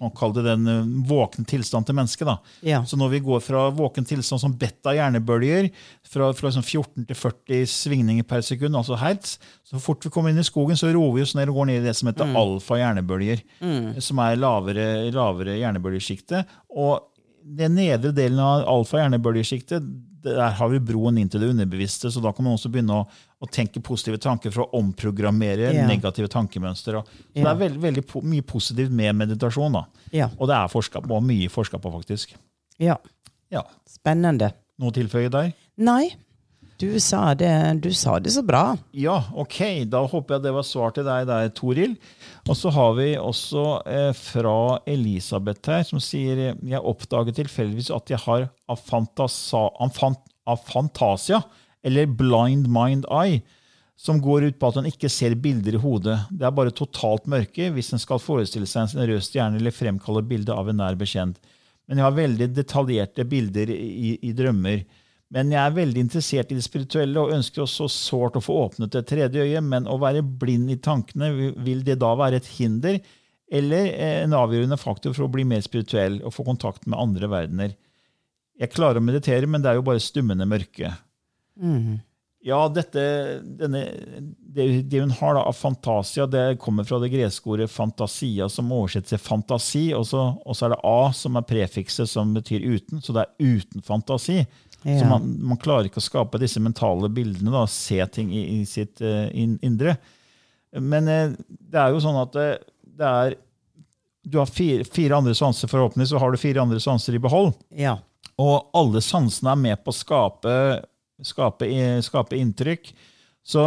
eh, 0.08 0.14
kalle 0.18 0.38
det 0.38 0.44
den 0.46 0.70
eh, 0.70 0.90
våkne 1.08 1.44
tilstand 1.48 1.88
til 1.88 1.96
mennesket. 1.98 2.28
da. 2.28 2.36
Ja. 2.66 2.82
Så 2.88 2.98
når 3.00 3.14
vi 3.14 3.22
går 3.24 3.42
fra 3.44 3.68
våken 3.74 4.06
tilstand 4.08 4.42
som 4.42 4.56
beta-hjernebølger, 4.58 5.70
fra, 6.12 6.32
fra 6.36 6.50
liksom 6.50 6.66
14 6.66 7.08
til 7.08 7.18
40 7.18 7.66
svingninger 7.72 8.28
per 8.28 8.44
sekund, 8.46 8.76
altså 8.78 8.98
hertz, 9.00 9.38
så 9.68 9.80
fort 9.82 10.04
vi 10.04 10.12
kommer 10.12 10.32
inn 10.32 10.42
i 10.42 10.46
skogen, 10.46 10.78
så 10.78 10.92
roer 10.92 11.16
vi 11.16 11.24
oss 11.24 11.36
ned 11.38 11.50
og 11.50 11.60
går 11.60 11.70
ned 11.70 11.80
i 11.82 11.86
det 11.86 11.96
som 11.96 12.10
heter 12.10 12.34
alfa-hjernebølger, 12.36 13.42
som 14.04 14.20
er 14.24 14.40
lavere, 14.40 14.86
lavere 15.14 15.56
hjernebølgesjikte. 15.60 16.44
Og 16.76 17.00
den 17.42 17.76
nedre 17.78 18.12
delen 18.14 18.40
av 18.42 18.66
alfa-hjernebølgesjiktet, 18.70 19.86
der 20.22 20.50
har 20.58 20.68
vi 20.72 20.78
broen 20.78 21.18
inn 21.18 21.28
til 21.28 21.40
det 21.42 21.48
underbevisste, 21.50 22.10
så 22.12 22.22
da 22.22 22.32
kan 22.32 22.44
man 22.46 22.54
også 22.56 22.70
begynne 22.72 22.94
å, 23.02 23.06
å 23.42 23.48
tenke 23.50 23.82
positive 23.82 24.18
tanker 24.22 24.50
for 24.54 24.64
å 24.66 24.78
omprogrammere 24.80 25.72
Ja. 25.74 25.86
negative 25.86 26.28
tankemønstre. 26.28 26.98
og- 26.98 27.06
Så 27.06 27.34
det 27.34 27.46
er 27.46 27.56
veldig, 27.68 27.80
veldig 27.80 28.06
po 28.06 28.20
mye 28.22 28.42
positivt 28.42 28.90
med 28.90 29.14
meditasjon. 29.16 29.84
Ja. 30.12 30.28
Og 30.38 30.46
det 30.48 30.54
er 30.56 30.68
forska 30.68 31.00
på, 31.02 31.20
mye 31.22 31.48
forska 31.50 31.78
på, 31.80 31.92
faktisk. 31.92 32.34
ja. 32.78 32.96
Ja. 33.50 33.62
Spennende. 33.86 34.52
Noe 34.80 34.90
å 34.90 34.94
tilføye 34.94 35.30
der? 35.30 35.52
Nei, 35.76 36.14
Du 36.80 37.00
sa 37.00 37.34
det, 37.38 37.80
du 37.84 37.92
sa 37.94 38.18
det 38.18 38.32
så 38.34 38.42
bra. 38.42 38.76
Ja, 38.96 39.24
ok. 39.38 39.84
Da 39.90 40.02
håper 40.08 40.36
jeg 40.36 40.44
det 40.46 40.54
var 40.56 40.66
svar 40.66 40.94
til 40.96 41.06
deg 41.06 41.28
der, 41.28 41.48
Toril. 41.54 41.96
Og 42.48 42.56
så 42.58 42.72
har 42.74 42.94
vi 42.98 43.12
også 43.20 43.64
eh, 43.86 44.12
fra 44.18 44.78
Elisabeth 44.90 45.70
her, 45.70 45.84
som 45.86 46.02
sier 46.02 46.36
jeg 46.56 46.80
oppdaget 46.80 47.38
tilfeldigvis 47.38 47.92
at 47.94 48.10
jeg 48.10 48.20
har 48.24 48.48
afantasia, 50.46 51.42
eller 51.82 52.14
blind 52.18 52.66
mind 52.70 53.06
eye, 53.10 53.42
som 53.98 54.18
går 54.22 54.48
ut 54.48 54.58
på 54.58 54.72
at 54.72 54.80
en 54.80 54.88
ikke 54.90 55.10
ser 55.12 55.36
bilder 55.38 55.76
i 55.78 55.82
hodet. 55.82 56.18
Det 56.34 56.46
er 56.48 56.54
bare 56.56 56.74
totalt 56.74 57.28
mørke 57.30 57.68
hvis 57.74 57.92
en 57.94 58.02
skal 58.02 58.18
forestille 58.22 58.66
seg 58.66 58.96
en 58.96 59.06
rød 59.12 59.22
stjerne 59.22 59.60
eller 59.60 59.74
fremkalle 59.74 60.24
bilde 60.26 60.54
av 60.54 60.70
en 60.72 60.80
nær 60.82 60.98
bekjent. 60.98 61.38
Men 61.86 62.00
jeg 62.00 62.06
har 62.08 62.16
veldig 62.16 62.48
detaljerte 62.56 63.26
bilder 63.28 63.70
i, 63.70 64.16
i 64.22 64.32
drømmer. 64.34 64.82
Men 65.32 65.52
jeg 65.54 65.60
er 65.62 65.76
veldig 65.76 66.02
interessert 66.04 66.50
i 66.52 66.58
det 66.58 66.64
spirituelle 66.66 67.20
og 67.22 67.32
ønsker 67.32 67.64
også 67.64 67.88
sårt 67.88 68.36
å 68.36 68.44
få 68.44 68.58
åpnet 68.66 68.92
det 68.92 69.06
tredje 69.08 69.46
øyet, 69.46 69.64
men 69.64 69.88
å 69.88 69.96
være 70.00 70.20
blind 70.22 70.72
i 70.74 70.76
tankene, 70.82 71.30
vil 71.64 71.80
det 71.86 71.96
da 72.02 72.12
være 72.20 72.42
et 72.42 72.50
hinder 72.58 73.00
eller 73.52 73.88
en 74.24 74.36
avgjørende 74.36 74.80
faktor 74.80 75.16
for 75.16 75.26
å 75.26 75.32
bli 75.32 75.44
mer 75.48 75.64
spirituell 75.64 76.20
og 76.20 76.34
få 76.36 76.44
kontakt 76.44 76.84
med 76.84 77.00
andre 77.00 77.28
verdener? 77.32 77.74
Jeg 78.60 78.72
klarer 78.74 79.00
å 79.00 79.04
meditere, 79.04 79.48
men 79.48 79.64
det 79.64 79.72
er 79.72 79.80
jo 79.80 79.86
bare 79.86 80.04
stummende 80.04 80.46
mørke. 80.48 80.92
Mm. 81.56 82.00
Ja, 82.44 82.64
dette, 82.68 83.02
denne, 83.60 83.84
det, 84.34 84.66
det, 84.90 85.00
hun 85.00 85.12
har 85.14 85.36
da 85.36 85.44
av 85.46 85.54
fantasia, 85.54 86.26
det 86.26 86.58
kommer 86.60 86.84
fra 86.84 86.98
det 86.98 87.12
greske 87.12 87.52
ordet 87.54 87.70
fantasia, 87.70 88.48
som 88.50 88.72
oversettes 88.74 89.14
til 89.14 89.22
fantasi. 89.22 89.84
Og 89.94 90.08
så, 90.10 90.24
og 90.42 90.58
så 90.58 90.66
er 90.66 90.74
det 90.74 90.80
a 90.90 91.12
som 91.16 91.38
er 91.38 91.46
prefikset, 91.46 92.10
som 92.10 92.34
betyr 92.34 92.66
uten. 92.66 93.00
Så 93.00 93.14
det 93.14 93.24
er 93.24 93.56
uten 93.56 93.86
fantasi. 93.86 94.42
Ja. 94.82 94.98
Så 94.98 95.06
man, 95.08 95.28
man, 95.52 95.60
klarer 95.62 95.88
ikke 95.88 96.02
å 96.02 96.04
skape 96.04 96.40
disse 96.42 96.60
mentale 96.62 97.10
bildene, 97.12 97.52
da, 97.54 97.64
se 97.70 98.00
ting 98.14 98.32
i, 98.34 98.42
i 98.58 98.66
sitt 98.68 99.02
uh, 99.04 99.28
indre. 99.34 99.96
Men 100.78 101.10
uh, 101.10 101.34
det 101.46 101.80
er 101.80 101.94
jo 101.94 102.02
sånn 102.02 102.20
at 102.22 102.32
det, 102.34 102.46
det 102.98 103.08
er 103.08 103.36
Du 104.22 104.38
har 104.38 104.50
fire, 104.50 104.86
fire 104.86 105.18
andre 105.18 105.34
sanser, 105.34 105.70
forhåpentligvis 105.70 106.14
så 106.14 106.22
har 106.22 106.32
du 106.32 106.40
fire 106.40 106.62
andre 106.62 106.80
sanser 106.82 107.18
i 107.18 107.22
behold. 107.22 107.52
Ja. 107.74 107.98
Og 108.42 108.72
alle 108.78 109.02
sansene 109.04 109.52
er 109.52 109.60
med 109.60 109.84
på 109.84 109.92
å 109.92 109.96
skape 109.96 110.56
skape, 111.26 111.68
skape 112.02 112.38
inntrykk. 112.38 112.92
Så 113.44 113.64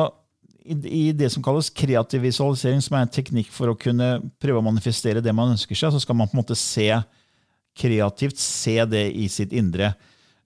i, 0.66 0.74
i, 0.74 1.04
det 1.14 1.30
som 1.34 1.44
kalles 1.46 1.70
kreativ 1.70 2.24
visualisering, 2.26 2.82
som 2.82 2.98
er 2.98 3.06
en 3.06 3.14
teknikk 3.14 3.52
for 3.54 3.72
å 3.72 3.78
kunne 3.80 4.18
prøve 4.42 4.62
å 4.62 4.66
manifestere 4.66 5.24
det 5.24 5.34
man 5.36 5.54
ønsker 5.54 5.78
seg, 5.78 5.94
så 5.94 6.02
skal 6.02 6.18
man 6.18 6.30
på 6.30 6.38
en 6.38 6.44
måte 6.44 6.58
se 6.58 6.90
kreativt 7.76 8.40
se 8.40 8.78
det 8.88 9.06
i 9.14 9.28
sitt 9.32 9.54
indre. 9.54 9.94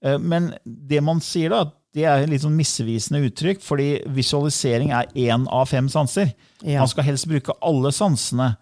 Eh, 0.05 0.19
men 0.19 0.53
det 0.63 1.01
man 1.05 1.21
sier 1.23 1.53
da, 1.53 1.65
det 1.95 2.05
er 2.05 2.27
litt 2.29 2.43
sånn 2.45 2.57
misvisende 2.57 3.21
uttrykk, 3.25 3.61
fordi 3.65 3.89
visualisering 4.13 4.93
er 4.93 5.09
én 5.17 5.47
av 5.49 5.69
fem 5.71 5.89
sanser. 5.89 6.33
Ja. 6.61 6.83
Man 6.83 6.91
skal 6.91 7.07
helst 7.07 7.29
bruke 7.29 7.55
alle 7.65 7.91
sansene. 7.95 8.53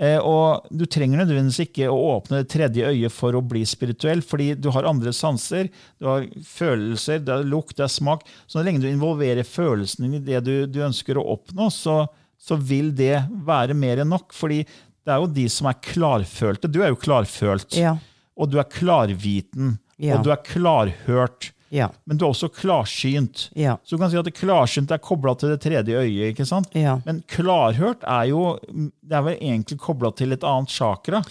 Eh, 0.00 0.16
og 0.16 0.70
du 0.72 0.86
trenger 0.88 1.20
nødvendigvis 1.20 1.66
ikke 1.66 1.90
å 1.92 1.98
åpne 2.14 2.40
det 2.40 2.48
tredje 2.54 2.88
øyet 2.88 3.12
for 3.12 3.36
å 3.36 3.42
bli 3.44 3.66
spirituell, 3.68 4.22
fordi 4.24 4.54
du 4.56 4.70
har 4.72 4.88
andre 4.88 5.12
sanser, 5.12 5.68
du 6.00 6.08
har 6.08 6.24
følelser, 6.46 7.20
det 7.20 7.34
er 7.34 7.44
lukt, 7.44 7.76
det 7.76 7.84
er 7.84 7.92
smak. 7.92 8.24
Så 8.48 8.64
lenge 8.64 8.80
du 8.80 8.88
involverer 8.88 9.44
følelsene 9.44 10.16
i 10.16 10.22
det 10.24 10.40
du, 10.46 10.54
du 10.72 10.80
ønsker 10.86 11.20
å 11.20 11.26
oppnå, 11.34 11.68
så, 11.74 12.06
så, 12.40 12.56
vil 12.56 12.94
det 12.96 13.26
være 13.44 13.76
mer 13.76 14.00
enn 14.00 14.14
nok. 14.14 14.32
fordi 14.32 14.62
det 14.64 15.12
er 15.12 15.20
jo 15.20 15.28
de 15.36 15.46
som 15.52 15.68
er 15.68 15.80
klarfølte. 15.84 16.68
Du 16.72 16.80
er 16.80 16.94
jo 16.94 17.00
klarfølt. 17.00 17.76
Ja. 17.76 17.98
Og 18.40 18.48
du 18.48 18.56
er 18.60 18.68
klarviten. 18.72 19.76
Ja. 20.00 20.18
Og 20.18 20.24
du 20.24 20.32
er 20.32 20.40
klarhørt. 20.44 21.52
Ja. 21.70 21.86
Men 22.04 22.18
du 22.18 22.24
er 22.26 22.32
også 22.32 22.48
klarsynt. 22.50 23.46
Ja. 23.54 23.76
Så 23.84 23.94
du 23.94 24.02
kan 24.02 24.10
si 24.10 24.18
at 24.18 24.28
klarsynt 24.34 24.90
er 24.90 24.98
kobla 25.02 25.36
til 25.38 25.52
det 25.52 25.60
tredje 25.62 26.00
øyet. 26.02 26.32
ikke 26.32 26.46
sant? 26.48 26.66
Ja. 26.74 26.96
Men 27.06 27.22
klarhørt 27.30 28.02
er 28.02 28.30
jo 28.32 28.56
det 28.66 29.18
er 29.18 29.22
vel 29.26 29.36
egentlig 29.38 29.78
kobla 29.78 30.10
til 30.18 30.34
et 30.34 30.46
annet 30.46 30.74
chakra. 30.74 31.22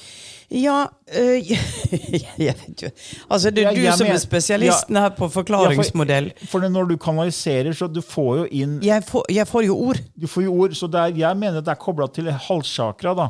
Ja 0.50 0.88
øh, 1.14 1.52
Jeg 2.42 2.56
vet 2.58 2.82
jo 2.82 2.90
Altså, 3.30 3.52
det 3.54 3.68
er 3.68 3.76
du 3.76 3.84
som 3.98 4.08
er 4.08 4.18
spesialisten 4.18 4.98
her 4.98 5.12
på 5.18 5.28
forklaringsmodell. 5.30 6.32
For, 6.40 6.56
for, 6.56 6.70
når 6.70 6.90
du 6.90 6.96
kanaliserer, 6.98 7.74
så 7.74 7.88
du 7.92 8.02
får 8.02 8.38
jo 8.38 8.48
inn 8.50 8.80
Jeg 8.84 9.04
får, 9.06 9.28
jeg 9.30 9.48
får 9.48 9.68
jo 9.68 9.78
ord. 9.90 10.02
Du 10.16 10.28
får 10.28 10.48
jo 10.48 10.56
ord, 10.56 10.74
så 10.74 10.90
er, 10.94 11.14
jeg 11.20 11.38
mener 11.38 11.62
det 11.62 11.76
er 11.76 11.84
kobla 11.84 12.08
til 12.08 12.32
halschakra. 12.32 13.14
da. 13.14 13.30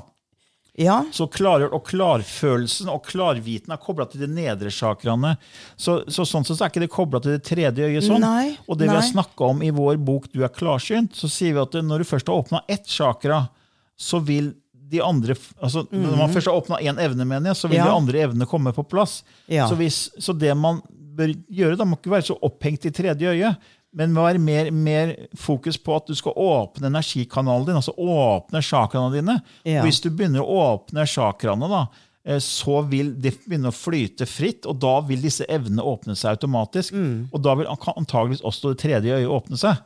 Ja. 0.79 1.01
Så 1.11 1.27
klargjort, 1.27 1.73
og 1.75 1.83
klarfølelsen 1.89 2.87
og 2.93 3.03
klarviten 3.07 3.73
er 3.75 3.81
kobla 3.83 4.05
til 4.07 4.23
de 4.23 4.29
nedre 4.31 4.71
chakraene. 4.71 5.33
Så, 5.75 5.99
så, 6.07 6.23
sånn 6.27 6.47
sett 6.47 6.61
er 6.63 6.71
ikke 6.71 6.85
det 6.85 6.91
kobla 6.93 7.19
til 7.23 7.35
det 7.35 7.43
tredje 7.47 7.89
øyet. 7.89 8.05
sånn. 8.07 8.23
Nei, 8.23 8.53
og 8.65 8.79
det 8.79 8.87
nei. 8.87 8.93
vi 8.93 9.01
har 9.01 9.09
snakka 9.09 9.51
om 9.51 9.63
i 9.65 9.73
vår 9.75 9.99
bok 9.99 10.29
'Du 10.31 10.43
er 10.45 10.53
klarsynt', 10.55 11.19
så 11.19 11.27
sier 11.27 11.57
vi 11.57 11.65
at 11.65 11.75
når 11.83 12.03
du 12.03 12.09
først 12.09 12.31
har 12.31 12.39
åpna 12.39 12.63
ett 12.67 12.87
chakra, 12.87 13.47
så 13.99 14.23
vil 14.23 14.53
de 14.89 15.01
andre, 15.05 15.35
altså 15.61 15.83
mm. 15.91 15.99
Når 16.01 16.15
man 16.17 16.31
først 16.33 16.49
har 16.49 16.55
åpna 16.57 16.79
én 16.81 16.97
evne, 16.97 17.25
mener 17.27 17.51
jeg, 17.51 17.59
så 17.59 17.69
vil 17.69 17.77
ja. 17.77 17.85
de 17.85 17.97
andre 17.99 18.23
evnene 18.25 18.47
komme 18.49 18.71
på 18.73 18.87
plass. 18.89 19.19
Ja. 19.45 19.67
Så, 19.69 19.75
hvis, 19.77 20.07
så 20.17 20.33
det 20.33 20.55
man 20.57 20.79
bør 20.89 21.35
gjøre, 21.45 21.77
da 21.77 21.85
må 21.85 21.99
ikke 21.99 22.15
være 22.15 22.29
så 22.31 22.37
opphengt 22.47 22.87
i 22.89 22.93
tredje 22.95 23.35
øye. 23.35 23.51
Men 23.97 24.13
vær 24.13 24.37
mer, 24.37 24.69
mer, 24.71 25.15
fokus 25.37 25.79
på 25.81 25.95
at 25.97 26.09
du 26.09 26.17
skal 26.17 26.35
åpne 26.37 26.91
energikanalen 26.91 27.65
din, 27.65 27.79
altså 27.79 27.95
åpne 27.97 28.61
chakraene 28.61 29.15
dine. 29.15 29.39
Ja. 29.65 29.81
Hvis 29.85 30.01
du 30.03 30.11
begynner 30.13 30.45
å 30.45 30.59
åpne 30.75 31.07
chakraene, 31.09 31.69
da, 31.71 31.81
eh, 32.25 32.41
så 32.43 32.83
vil 32.89 33.15
det 33.17 33.33
begynne 33.47 33.71
å 33.71 33.75
flyte 33.75 34.27
fritt, 34.29 34.67
og 34.69 34.77
da 34.83 34.99
vil 35.07 35.25
disse 35.25 35.47
evnene 35.49 35.81
åpne 35.81 36.13
seg 36.19 36.37
automatisk. 36.37 36.93
Mm. 36.93 37.29
Og 37.33 37.41
da 37.41 37.55
vil 37.57 37.71
antageligvis 37.71 38.45
også 38.45 38.75
det 38.75 38.83
tredje 38.85 39.17
øyet 39.17 39.33
åpne 39.39 39.57
seg. 39.57 39.81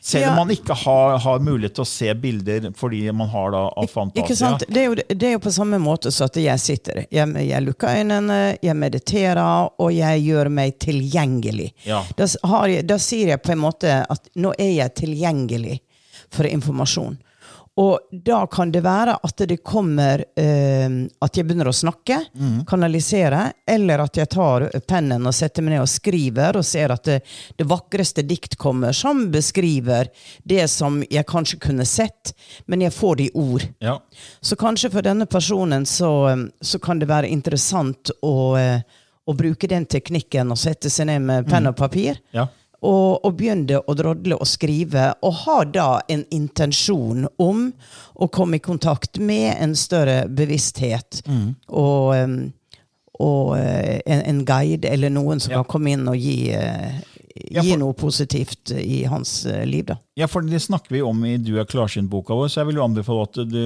Selv 0.00 0.22
Ja. 0.22 0.30
om 0.30 0.36
man 0.36 0.50
ikke 0.50 0.74
har, 0.74 1.18
har 1.18 1.38
mulighet 1.42 1.74
til 1.74 1.82
å 1.82 1.88
se 1.88 2.14
bilder 2.14 2.68
fordi 2.78 3.00
man 3.12 3.28
har 3.28 3.50
da 3.50 3.62
afantasia. 3.82 4.52
Det 4.68 4.80
er, 4.80 4.84
jo, 4.86 4.94
det 4.94 5.26
er 5.28 5.32
jo 5.34 5.40
på 5.42 5.52
samme 5.52 5.78
måte 5.82 6.12
som 6.14 6.28
at 6.30 6.36
jeg 6.38 6.60
sitter. 6.62 7.00
Jeg, 7.10 7.34
jeg 7.48 7.62
lukker 7.66 7.98
øynene, 7.98 8.38
jeg 8.62 8.76
mediterer, 8.78 9.68
og 9.78 9.92
jeg 9.92 10.22
gjør 10.24 10.48
meg 10.54 10.78
tilgjengelig. 10.78 11.72
Ja. 11.84 12.04
Da, 12.16 12.28
har 12.48 12.68
jeg, 12.72 12.86
da 12.88 12.98
sier 13.02 13.34
jeg 13.34 13.42
på 13.42 13.52
en 13.52 13.62
måte 13.66 13.98
at 14.08 14.30
nå 14.38 14.54
er 14.58 14.70
jeg 14.78 14.94
tilgjengelig 15.02 15.80
for 16.30 16.46
informasjon. 16.46 17.18
Og 17.78 18.10
da 18.10 18.40
kan 18.50 18.72
det 18.74 18.80
være 18.82 19.14
at 19.22 19.42
det 19.46 19.60
kommer 19.62 20.24
eh, 20.38 20.88
At 21.22 21.38
jeg 21.38 21.46
begynner 21.46 21.70
å 21.70 21.74
snakke, 21.76 22.16
kanalisere, 22.68 23.42
eller 23.68 24.02
at 24.02 24.18
jeg 24.18 24.30
tar 24.32 24.66
pennen 24.88 25.26
og 25.26 25.34
setter 25.36 25.62
meg 25.64 25.76
ned 25.76 25.84
og 25.84 25.90
skriver, 25.90 26.58
og 26.58 26.66
ser 26.66 26.94
at 26.94 27.06
det, 27.06 27.18
det 27.58 27.66
vakreste 27.68 28.24
dikt 28.26 28.56
kommer, 28.58 28.96
som 28.96 29.28
beskriver 29.32 30.10
det 30.42 30.66
som 30.72 31.00
jeg 31.06 31.26
kanskje 31.28 31.60
kunne 31.68 31.86
sett, 31.88 32.32
men 32.66 32.82
jeg 32.82 32.94
får 32.96 33.18
det 33.18 33.28
i 33.28 33.34
ord. 33.38 33.66
Ja. 33.84 33.98
Så 34.40 34.58
kanskje 34.58 34.90
for 34.94 35.06
denne 35.06 35.28
personen 35.30 35.86
så, 35.86 36.12
så 36.60 36.80
kan 36.82 36.98
det 36.98 37.10
være 37.10 37.30
interessant 37.30 38.12
å, 38.22 38.36
eh, 38.58 38.80
å 39.28 39.36
bruke 39.38 39.70
den 39.70 39.86
teknikken 39.86 40.50
og 40.54 40.58
sette 40.60 40.90
seg 40.90 41.10
ned 41.12 41.26
med 41.28 41.50
penn 41.50 41.70
og 41.70 41.76
papir. 41.78 42.18
Ja. 42.34 42.48
Og, 42.78 43.24
og 43.26 43.32
begynte 43.34 43.80
å 43.90 43.94
drodle 43.98 44.36
og 44.38 44.46
skrive, 44.46 45.08
og 45.26 45.32
har 45.44 45.64
da 45.74 45.86
en 46.08 46.20
intensjon 46.30 47.24
om 47.42 47.64
å 48.14 48.28
komme 48.30 48.60
i 48.60 48.62
kontakt 48.62 49.18
med 49.18 49.56
en 49.58 49.74
større 49.74 50.28
bevissthet. 50.30 51.22
Og, 51.74 52.14
og 53.18 53.58
eh, 53.58 53.98
en, 54.06 54.22
en 54.30 54.44
guide 54.46 54.86
eller 54.94 55.10
noen 55.10 55.40
som 55.42 55.50
Ja. 55.56 55.64
kan 55.64 55.72
komme 55.74 55.90
inn 55.96 56.06
og 56.06 56.16
gi, 56.22 56.52
eh, 57.38 57.58
for, 57.58 57.66
gi 57.66 57.76
noe 57.80 57.94
positivt 57.98 58.72
i 58.78 59.02
hans 59.08 59.32
eh, 59.46 59.64
liv. 59.68 59.86
da. 59.88 59.98
Ja, 60.18 60.28
for 60.30 60.42
Det 60.42 60.60
snakker 60.62 60.94
vi 60.94 61.02
om 61.04 61.24
i 61.24 61.36
Du 61.38 61.54
er 61.58 61.68
klarsynt-boka 61.68 62.36
vår, 62.36 62.50
så 62.50 62.60
jeg 62.62 62.70
vil 62.70 62.80
jo 62.80 62.86
anbefale 62.86 63.26
at 63.28 63.40
du, 63.48 63.60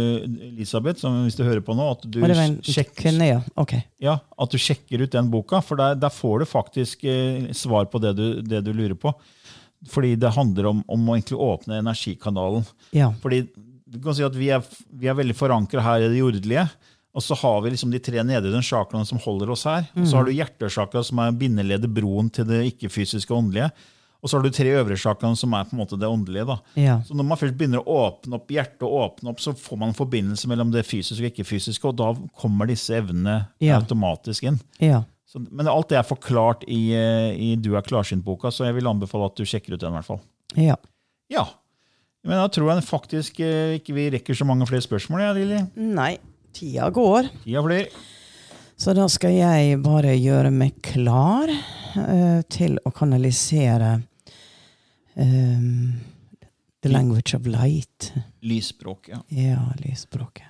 Elisabeth, 0.52 1.00
som 1.02 1.22
hvis 1.24 1.38
du 1.38 1.44
hører 1.46 1.64
på 1.64 1.76
nå, 1.78 1.88
at 1.96 2.06
du, 2.06 2.20
en 2.26 2.58
sjekker, 2.61 2.94
kvinne, 3.04 3.30
ja. 3.30 3.40
Okay. 3.58 3.87
ja, 4.02 4.18
at 4.20 4.52
du 4.52 4.61
sjekker 4.61 5.04
ut 5.04 5.16
den 5.16 5.32
boka, 5.32 5.62
for 5.64 5.80
der, 5.80 5.98
der 5.98 6.12
får 6.12 6.44
du 6.44 6.50
faktisk 6.50 7.04
eh, 7.08 7.50
svar 7.56 7.88
på 7.90 8.02
det 8.02 8.14
du, 8.18 8.26
det 8.42 8.64
du 8.66 8.72
lurer 8.76 8.98
på. 8.98 9.14
Fordi 9.90 10.14
det 10.14 10.30
handler 10.37 10.68
om, 10.70 10.85
om 10.87 11.08
å 11.11 11.16
egentlig 11.16 11.40
åpne 11.42 11.80
energikanalen. 11.82 12.66
Ja. 12.94 13.11
Fordi 13.22 13.42
du 13.92 13.98
kan 14.00 14.14
si 14.16 14.24
at 14.24 14.37
Vi 14.38 14.48
er, 14.54 14.62
vi 14.88 15.11
er 15.11 15.16
veldig 15.18 15.35
forankra 15.37 15.82
her 15.85 16.06
i 16.06 16.11
det 16.12 16.20
jordelige. 16.20 16.68
Og 17.14 17.20
så 17.20 17.37
har 17.37 17.59
vi 17.61 17.70
liksom 17.75 17.90
de 17.92 17.98
tre 18.01 18.22
nedre 18.25 18.62
chakraene 18.64 19.05
som 19.07 19.18
holder 19.20 19.51
oss 19.53 19.64
her. 19.68 19.85
Og 20.01 20.07
så 20.09 20.16
har 20.16 20.25
du 20.25 20.33
hjertesjakra, 20.33 21.03
som 21.05 21.18
er 21.20 21.35
bindeleddet, 21.37 21.90
broen 21.92 22.31
til 22.33 22.46
det 22.48 22.62
ikke-fysiske 22.72 23.35
åndelige. 23.37 23.68
Og 24.22 24.31
så 24.31 24.38
har 24.38 24.44
du 24.46 24.51
tre 24.55 24.70
øvre 24.79 24.96
chakraene, 24.96 25.37
som 25.37 25.53
er 25.59 25.64
på 25.66 25.75
en 25.77 25.81
måte 25.83 25.98
det 25.98 26.09
åndelige. 26.09 26.46
da. 26.46 26.57
Ja. 26.79 26.94
Så 27.05 27.12
når 27.18 27.27
man 27.27 27.37
først 27.40 27.57
begynner 27.59 27.83
å 27.83 27.96
åpne 28.07 28.38
opp 28.38 28.48
hjertet, 28.55 28.83
og 28.87 28.94
åpne 29.18 29.33
opp, 29.35 29.40
så 29.42 29.53
får 29.53 29.79
man 29.83 29.90
en 29.90 29.98
forbindelse 29.98 30.48
mellom 30.48 30.70
det 30.72 30.87
fysiske 30.87 31.20
og 31.27 31.33
ikke-fysiske, 31.35 31.85
og 31.90 31.96
da 31.98 32.12
kommer 32.40 32.66
disse 32.70 32.94
evnene 32.96 33.48
Ja. 33.61 33.81
automatisk 33.81 34.44
inn. 34.44 34.61
ja. 34.81 35.03
Så, 35.33 35.40
men 35.51 35.66
alt 35.66 35.88
det 35.88 35.96
er 35.96 36.03
forklart 36.05 36.62
i, 36.68 36.92
eh, 36.92 37.33
i 37.40 37.57
Du 37.57 37.75
er 37.75 37.81
klarsynt-boka, 37.81 38.51
så 38.53 38.66
jeg 38.66 38.75
vil 38.77 38.85
anbefale 38.87 39.25
at 39.31 39.35
du 39.37 39.44
sjekker 39.44 39.72
ut 39.75 39.81
den. 39.81 39.92
i 39.92 39.96
hvert 39.96 40.05
fall. 40.05 40.20
ja. 40.57 40.77
Ja. 41.31 41.46
Men 42.25 42.37
da 42.38 42.46
tror 42.48 42.68
jeg 42.75 42.85
faktisk 42.85 43.40
eh, 43.40 43.79
ikke 43.81 43.94
vi 43.96 44.11
rekker 44.11 44.35
så 44.37 44.44
mange 44.46 44.66
flere 44.68 44.83
spørsmål. 44.85 45.20
Ja, 45.25 45.33
Lili. 45.33 45.61
Nei, 45.77 46.18
tida 46.53 46.88
går. 46.95 47.29
Tida 47.45 47.62
flyr. 47.67 47.88
Så 48.83 48.95
da 48.99 49.05
skal 49.12 49.37
jeg 49.37 49.77
bare 49.85 50.15
gjøre 50.19 50.51
meg 50.51 50.79
klar 50.83 51.51
uh, 51.53 52.41
til 52.51 52.79
å 52.85 52.91
kanalisere 52.95 54.01
Um, 55.15 56.01
the 56.81 56.88
language 56.88 57.35
of 57.37 57.45
light. 57.47 58.12
Lysspråket. 58.41 59.19
ja. 59.29 59.43
Ja, 59.43 59.73
lysspråket. 59.77 60.47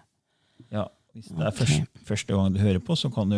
ja. 0.71 0.89
Hvis 1.13 1.27
det 1.29 1.43
er 1.43 1.49
Ok. 1.51 1.57
først, 1.59 1.83
første 2.07 2.33
gang 2.33 2.55
du 2.55 2.61
hører 2.63 2.79
på, 2.79 2.95
så 2.97 3.11
kan 3.13 3.29
du, 3.29 3.37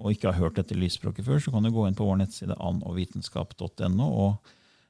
og 0.00 0.10
ikke 0.10 0.32
har 0.32 0.40
hørt 0.40 0.56
dette 0.56 0.74
lysspråket 0.74 1.24
før, 1.24 1.38
så 1.38 1.52
kan 1.52 1.62
du 1.62 1.70
gå 1.70 1.84
inn 1.86 1.94
på 1.94 2.04
vår 2.08 2.16
nettside 2.22 2.56
annovitenskap.no 2.58 4.08
og 4.08 4.40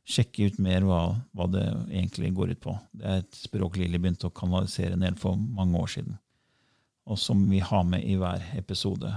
sjekke 0.08 0.46
ut 0.46 0.58
mer 0.62 0.80
hva, 0.86 1.00
hva 1.34 1.46
det 1.50 1.66
egentlig 1.90 2.30
går 2.38 2.54
ut 2.54 2.60
på. 2.64 2.78
Det 2.94 3.04
er 3.04 3.18
et 3.24 3.34
språk 3.36 3.76
Lilly 3.76 3.98
begynte 3.98 4.30
å 4.30 4.32
kanalisere 4.32 4.96
ned 4.96 5.18
for 5.18 5.34
mange 5.36 5.76
år 5.82 5.90
siden, 5.98 6.16
og 7.04 7.18
som 7.18 7.50
vi 7.50 7.58
har 7.58 7.82
med 7.82 8.04
i 8.04 8.14
hver 8.14 8.42
episode 8.58 9.10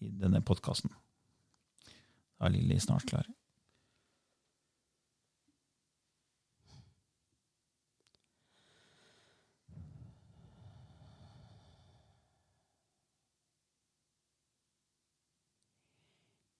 i 0.00 0.08
denne 0.08 0.40
podkasten. 0.40 0.90
Da 2.38 2.48
er 2.48 2.54
Lilly 2.56 2.78
snart 2.78 3.06
klar. 3.06 3.28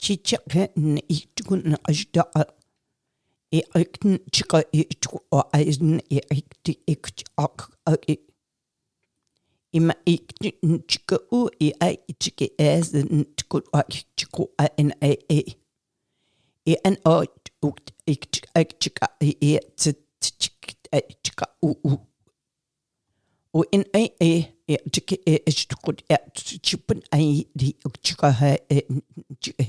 Chichaka 0.01 0.67
i 0.77 1.27
tukun 1.37 1.77
ajda 1.89 2.25
i 3.53 3.63
aikten 3.75 4.19
chika 4.33 4.63
i 4.73 4.85
tu 5.03 5.19
o 5.31 5.43
aisen 5.53 6.01
i 6.11 6.21
aikti 6.31 6.77
ikt 6.87 7.25
ak 7.39 7.69
ak 7.87 8.07
Ima 9.73 9.95
ikti 10.07 10.53
chika 10.89 11.19
u 11.33 11.49
i 11.61 11.73
ai 11.81 11.97
chiki 12.21 12.47
es 12.59 12.91
tuku 13.37 13.59
ak 13.73 13.89
chiku 14.17 14.43
a 14.59 14.67
en 14.81 14.91
ai 15.01 15.17
e 15.29 15.41
i 16.67 16.77
en 16.85 16.97
o 17.05 17.25
ukt 17.63 17.93
ikt 18.07 18.35
ak 18.55 18.69
chika 18.81 19.07
i 19.21 19.31
e 19.41 19.59
tsit 19.77 19.99
chik 20.41 20.77
chika 21.25 21.47
u 21.63 21.71
u 21.85 21.93
o 23.53 23.63
in 23.73 23.85
ai 23.95 24.07
e 24.21 24.33
e 24.67 24.77
chiki 24.93 25.17
e 25.27 25.51
chikut 25.59 26.03
e 26.09 26.17
chipun 26.67 27.01
ai 27.13 27.47
di 27.55 27.69
chika 28.03 28.29
ha 28.39 28.51
e 28.69 28.79
chika 29.43 29.65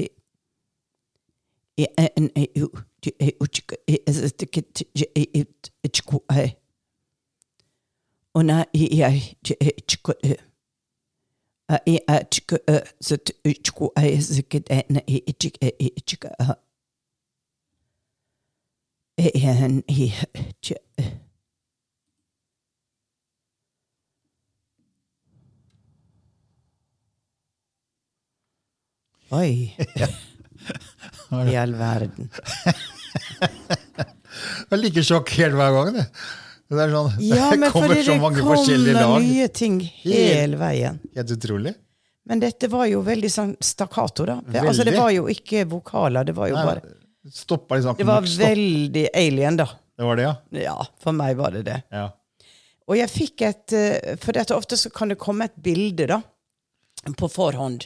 e 1.77 1.85
en 2.17 2.27
e 2.35 2.45
u 2.63 2.67
e 3.05 3.29
u 3.39 3.45
chika 3.53 3.75
e 3.87 4.01
es 4.09 4.33
tikit 4.37 4.81
e 5.21 5.23
e 5.83 5.87
chiku 5.95 6.17
ai 6.27 6.49
ona 8.33 8.65
i 8.73 9.01
ai 9.03 9.21
chiku 9.87 10.13
e 10.23 10.35
a 11.69 11.77
i 11.85 11.99
a 12.07 12.23
chiku 12.31 12.57
e 12.67 12.77
zit 13.07 13.31
chiku 13.63 13.91
a 13.95 14.01
zikit 14.19 14.69
e 14.69 14.81
na 14.89 15.01
e 15.07 15.33
chik 15.39 15.57
e 15.61 15.69
e 15.79 15.89
chika 16.07 16.29
a 16.39 16.55
e 19.17 19.29
en 19.43 19.83
i 19.87 20.13
chik 20.61 20.81
Oi. 29.31 29.75
I 31.31 31.55
all 31.55 31.71
verden. 31.79 32.31
Jeg 34.71 34.71
er 34.71 34.75
like 34.75 35.03
sjokkert 35.03 35.55
hver 35.55 35.71
gang. 35.71 35.95
Det, 35.95 36.05
det 36.77 36.84
er 36.86 36.91
sånn, 36.95 37.10
Ja, 37.27 37.49
det 37.51 37.60
men 37.60 37.71
kommer 37.73 37.95
så 37.99 38.12
det 38.12 38.19
mange 38.21 38.39
kommer 38.39 38.55
forskjellige 38.62 38.93
lag. 39.01 39.15
nye 39.25 39.47
ting 39.51 39.79
hele 40.03 40.57
veien. 40.62 40.99
Helt 41.15 41.31
utrolig. 41.36 41.73
Men 42.29 42.39
dette 42.39 42.67
var 42.69 42.86
jo 42.88 43.01
veldig 43.03 43.29
sånn 43.34 43.55
stakkato, 43.60 44.25
da. 44.29 44.36
Veldig. 44.45 44.67
altså, 44.69 44.84
det 44.88 44.93
var 44.95 45.10
jo 45.12 45.25
ikke 45.31 45.65
vokaler, 45.71 46.23
det 46.29 46.36
var 46.38 46.51
jo 46.51 46.55
Nei, 46.60 46.65
bare 46.69 46.97
Stoppa 47.34 47.75
liksom. 47.77 47.95
Det 47.97 48.05
var 48.07 48.25
Stopp. 48.25 48.47
veldig 48.47 49.07
alien, 49.13 49.57
da. 49.60 49.67
Det 49.97 50.05
var 50.07 50.15
det, 50.17 50.23
ja. 50.29 50.36
Ja, 50.63 50.75
for 51.01 51.13
meg 51.17 51.36
var 51.38 51.51
det 51.57 51.63
det. 51.67 51.79
ja. 51.93 52.07
Og 52.91 52.97
jeg 52.97 53.07
fikk 53.13 53.41
et 53.45 53.71
eh, 53.77 54.15
For 54.19 54.34
dette 54.36 54.55
ofte 54.57 54.75
så 54.75 54.89
kan 54.91 55.07
det 55.13 55.15
komme 55.21 55.45
et 55.47 55.53
bilde, 55.63 56.07
da, 56.10 56.17
på 57.17 57.29
forhånd, 57.31 57.86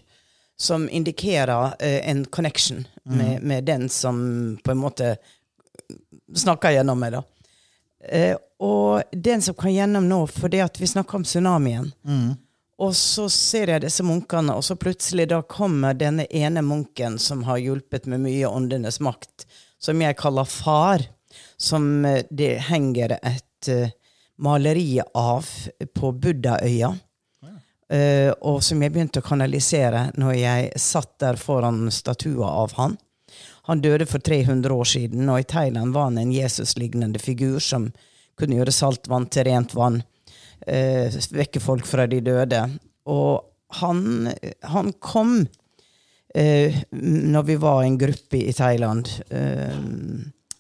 som 0.57 0.87
indikerer 0.89 1.75
eh, 1.83 1.99
en 2.09 2.23
connection 2.25 2.85
med, 3.03 3.43
med 3.43 3.65
den 3.67 3.89
som 3.91 4.17
på 4.63 4.71
en 4.71 4.79
måte 4.81 5.11
snakker 6.35 6.71
gjennom 6.77 6.99
meg, 6.99 7.13
da. 7.17 7.21
Eh, 8.09 8.37
og 8.59 9.01
den 9.11 9.41
som 9.41 9.55
kan 9.57 9.73
gjennom 9.73 10.07
nå, 10.09 10.21
for 10.31 10.51
det 10.51 10.63
at 10.63 10.79
vi 10.81 10.87
snakker 10.87 11.19
om 11.19 11.25
tsunamien. 11.27 11.91
Og 12.77 12.95
så 12.95 13.29
ser 13.31 13.71
jeg 13.71 13.85
disse 13.85 14.03
munkene, 14.03 14.55
og 14.55 14.63
så 14.67 14.75
plutselig 14.79 15.29
da 15.31 15.41
kommer 15.47 15.95
denne 15.95 16.25
ene 16.27 16.63
munken 16.65 17.19
som 17.19 17.45
har 17.47 17.61
hjulpet 17.63 18.07
med 18.11 18.25
mye 18.25 18.49
åndenes 18.49 18.99
makt, 19.03 19.45
som 19.79 20.01
jeg 20.01 20.17
kaller 20.19 20.47
far, 20.49 21.03
som 21.57 22.05
eh, 22.05 22.23
det 22.31 22.57
henger 22.67 23.17
et 23.21 23.71
uh, 23.71 23.91
maleri 24.43 24.99
av 25.15 25.47
på 25.95 26.11
Buddhaøya. 26.11 26.93
Eh, 27.89 28.31
og 28.41 28.63
som 28.65 28.81
jeg 28.81 28.93
begynte 28.95 29.21
å 29.21 29.25
kanalisere 29.25 30.07
når 30.17 30.37
jeg 30.39 30.69
satt 30.81 31.11
der 31.21 31.37
foran 31.37 31.85
statua 31.93 32.49
av 32.63 32.73
han. 32.79 32.95
Han 33.67 33.81
døde 33.81 34.05
for 34.05 34.19
300 34.19 34.73
år 34.73 34.89
siden, 34.89 35.29
og 35.29 35.39
i 35.41 35.47
Thailand 35.49 35.93
var 35.93 36.09
han 36.09 36.19
en 36.21 36.33
Jesus-lignende 36.33 37.19
figur 37.19 37.59
som 37.59 37.89
kunne 38.37 38.59
gjøre 38.59 38.73
saltvann 38.75 39.25
til 39.31 39.47
rent 39.47 39.73
vann, 39.75 40.03
eh, 40.67 41.13
vekke 41.31 41.61
folk 41.63 41.87
fra 41.89 42.05
de 42.07 42.19
døde. 42.21 42.61
Og 43.09 43.41
han, 43.81 44.29
han 44.61 44.93
kom 44.99 45.47
eh, 46.35 46.83
når 46.91 47.43
vi 47.43 47.55
var 47.55 47.83
en 47.83 47.97
gruppe 47.97 48.43
i 48.43 48.53
Thailand, 48.53 49.09
eh, 49.29 49.81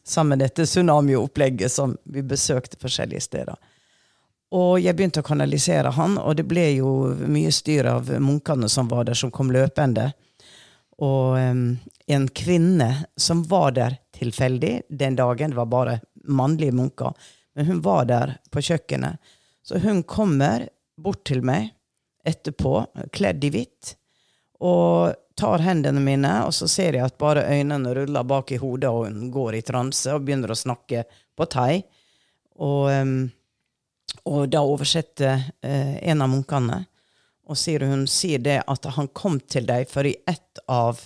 sammen 0.05 0.29
med 0.29 0.39
dette 0.39 0.65
tsunamiopplegget 0.65 1.71
som 1.71 1.97
vi 2.03 2.21
besøkte 2.21 2.79
forskjellige 2.81 3.21
steder. 3.21 3.55
Og 4.55 4.77
jeg 4.79 4.95
begynte 4.95 5.23
å 5.23 5.25
kanalisere 5.25 5.91
han, 5.97 6.19
og 6.21 6.37
det 6.37 6.45
ble 6.47 6.67
jo 6.77 6.91
mye 7.27 7.51
styr 7.51 7.89
av 7.89 8.11
munkene 8.21 8.69
som 8.69 8.87
var 8.87 9.07
der, 9.07 9.17
som 9.17 9.33
kom 9.33 9.49
løpende. 9.51 10.11
Og 11.03 11.35
em, 11.39 11.63
en 12.07 12.27
kvinne 12.27 12.89
som 13.17 13.43
var 13.49 13.71
der 13.77 13.97
tilfeldig 14.15 14.81
den 14.89 15.15
dagen, 15.15 15.51
det 15.51 15.57
var 15.57 15.71
bare 15.71 15.99
mannlige 16.25 16.75
munker, 16.75 17.13
men 17.55 17.65
hun 17.65 17.81
var 17.81 18.05
der 18.05 18.37
på 18.51 18.61
kjøkkenet. 18.61 19.17
Så 19.65 19.79
hun 19.81 20.03
kommer 20.03 20.67
bort 20.97 21.23
til 21.25 21.41
meg 21.45 21.71
etterpå, 22.25 22.85
kledd 23.13 23.43
i 23.45 23.51
hvitt, 23.53 23.95
og 24.65 25.15
tar 25.35 25.63
hendene 25.65 26.01
mine, 26.01 26.31
og 26.47 26.53
så 26.55 26.67
ser 26.71 26.95
jeg 26.95 27.05
at 27.05 27.17
bare 27.19 27.45
øynene 27.51 27.93
ruller 27.95 28.27
bak 28.27 28.53
i 28.55 28.59
hodet, 28.61 28.89
og 28.89 29.09
hun 29.09 29.31
går 29.33 29.57
i 29.57 29.65
transe 29.65 30.13
og 30.13 30.23
begynner 30.25 30.53
å 30.53 30.57
snakke 30.57 31.03
på 31.35 31.47
thai. 31.51 31.81
Og, 32.63 32.87
og 34.31 34.45
da 34.49 34.63
oversetter 34.63 35.43
eh, 35.59 35.97
en 36.07 36.23
av 36.23 36.31
munkene, 36.31 36.85
og 37.45 37.59
sier 37.59 37.83
hun 37.85 38.07
sier 38.09 38.41
det 38.41 38.61
at 38.65 38.87
han 38.95 39.11
kom 39.13 39.37
til 39.43 39.67
deg, 39.67 39.89
for 39.91 40.07
i 40.07 40.15
ett 40.25 40.63
av, 40.71 41.01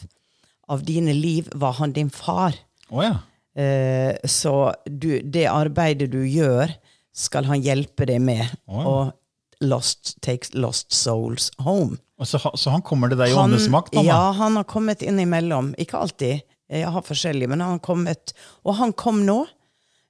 av 0.70 0.84
dine 0.86 1.14
liv 1.18 1.50
var 1.58 1.78
han 1.80 1.94
din 1.96 2.10
far. 2.14 2.56
Oh, 2.90 3.02
ja. 3.04 3.18
Eh, 3.60 4.16
så 4.30 4.74
du, 4.86 5.20
det 5.26 5.48
arbeidet 5.50 6.12
du 6.14 6.22
gjør, 6.28 6.72
skal 7.16 7.50
han 7.50 7.64
hjelpe 7.66 8.06
deg 8.08 8.22
med. 8.24 8.46
Å, 8.70 8.76
ja. 8.78 8.92
Og 8.94 9.66
lost 9.66 10.16
takes 10.24 10.54
lost 10.56 10.94
souls 10.96 11.50
home. 11.60 11.98
Så, 12.24 12.40
så 12.40 12.72
han 12.72 12.84
kommer 12.86 13.12
til 13.12 13.20
deg 13.20 13.34
i 13.34 13.38
åndens 13.40 13.68
makt? 13.72 13.96
Han, 13.98 14.08
ja, 14.08 14.32
han 14.36 14.60
har 14.60 14.68
kommet 14.70 15.04
innimellom. 15.04 15.74
Ikke 15.80 16.00
alltid. 16.00 16.46
Jeg 16.70 16.92
har 16.94 17.04
forskjellige, 17.04 17.50
men 17.50 17.64
han 17.64 17.78
har 17.78 17.84
kommet. 17.84 18.36
Og 18.68 18.78
han 18.80 18.94
kom 18.94 19.24
nå. 19.28 19.42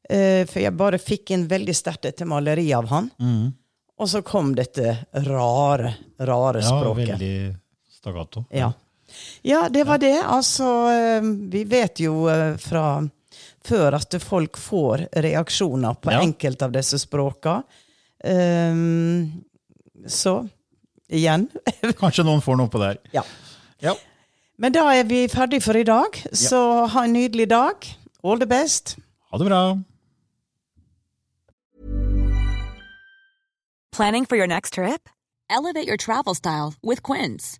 eh, 0.09 0.43
for 0.49 0.59
jeg 0.61 0.75
bare 0.77 0.99
fikk 1.01 1.31
inn 1.35 1.47
veldig 1.49 1.75
sterkt 1.77 2.07
dette 2.09 2.27
maleriet 2.27 2.77
av 2.81 2.89
han. 2.91 3.09
Mm. 3.21 3.47
Og 3.99 4.09
så 4.09 4.21
kom 4.25 4.53
dette 4.55 4.95
rare, 5.27 5.93
rare 6.19 6.61
ja, 6.63 6.69
språket. 6.69 7.15
veldig 7.15 7.33
stagato. 7.99 8.45
Ja. 8.55 8.71
Ja, 9.41 9.67
det 9.69 9.83
var 9.87 9.97
det. 10.01 10.15
Altså, 10.23 10.67
eh, 10.93 11.21
vi 11.51 11.63
vet 11.69 11.99
jo 12.03 12.27
eh, 12.31 12.57
fra 12.61 13.01
før 13.65 13.97
at 13.99 14.15
folk 14.23 14.57
får 14.57 15.07
reaksjoner 15.21 15.97
på 16.01 16.11
Ja. 16.13 16.21
enkelte 16.23 16.65
av 16.65 16.71
disse 16.73 16.97
språka. 16.99 17.61
Um, 18.23 19.43
så 20.07 20.41
igjen 21.07 21.45
Kanskje 22.01 22.25
noen 22.27 22.41
får 22.43 22.57
noe 22.59 22.67
på 22.71 22.79
det 22.81 22.87
her. 22.93 22.97
Ja. 23.13 23.23
Ja. 23.79 23.93
Men 24.59 24.73
da 24.75 24.87
er 24.91 25.05
vi 25.07 25.21
ferdig 25.31 25.61
for 25.63 25.77
i 25.79 25.85
dag, 25.87 26.17
så 26.35 26.85
ha 26.91 27.03
en 27.05 27.13
nydelig 27.15 27.47
dag. 27.51 27.85
All 28.23 28.39
the 28.41 28.47
best. 28.49 28.97
Ha 29.31 29.37
det 29.39 29.47
bra. 29.47 29.61
Planning 33.91 34.25
for 34.25 34.35
your 34.37 34.47
next 34.47 34.73
trip? 34.73 35.09
Elevate 35.49 35.87
your 35.87 35.97
travel 35.97 36.35
style 36.35 36.73
with 36.83 37.01
Quince. 37.03 37.59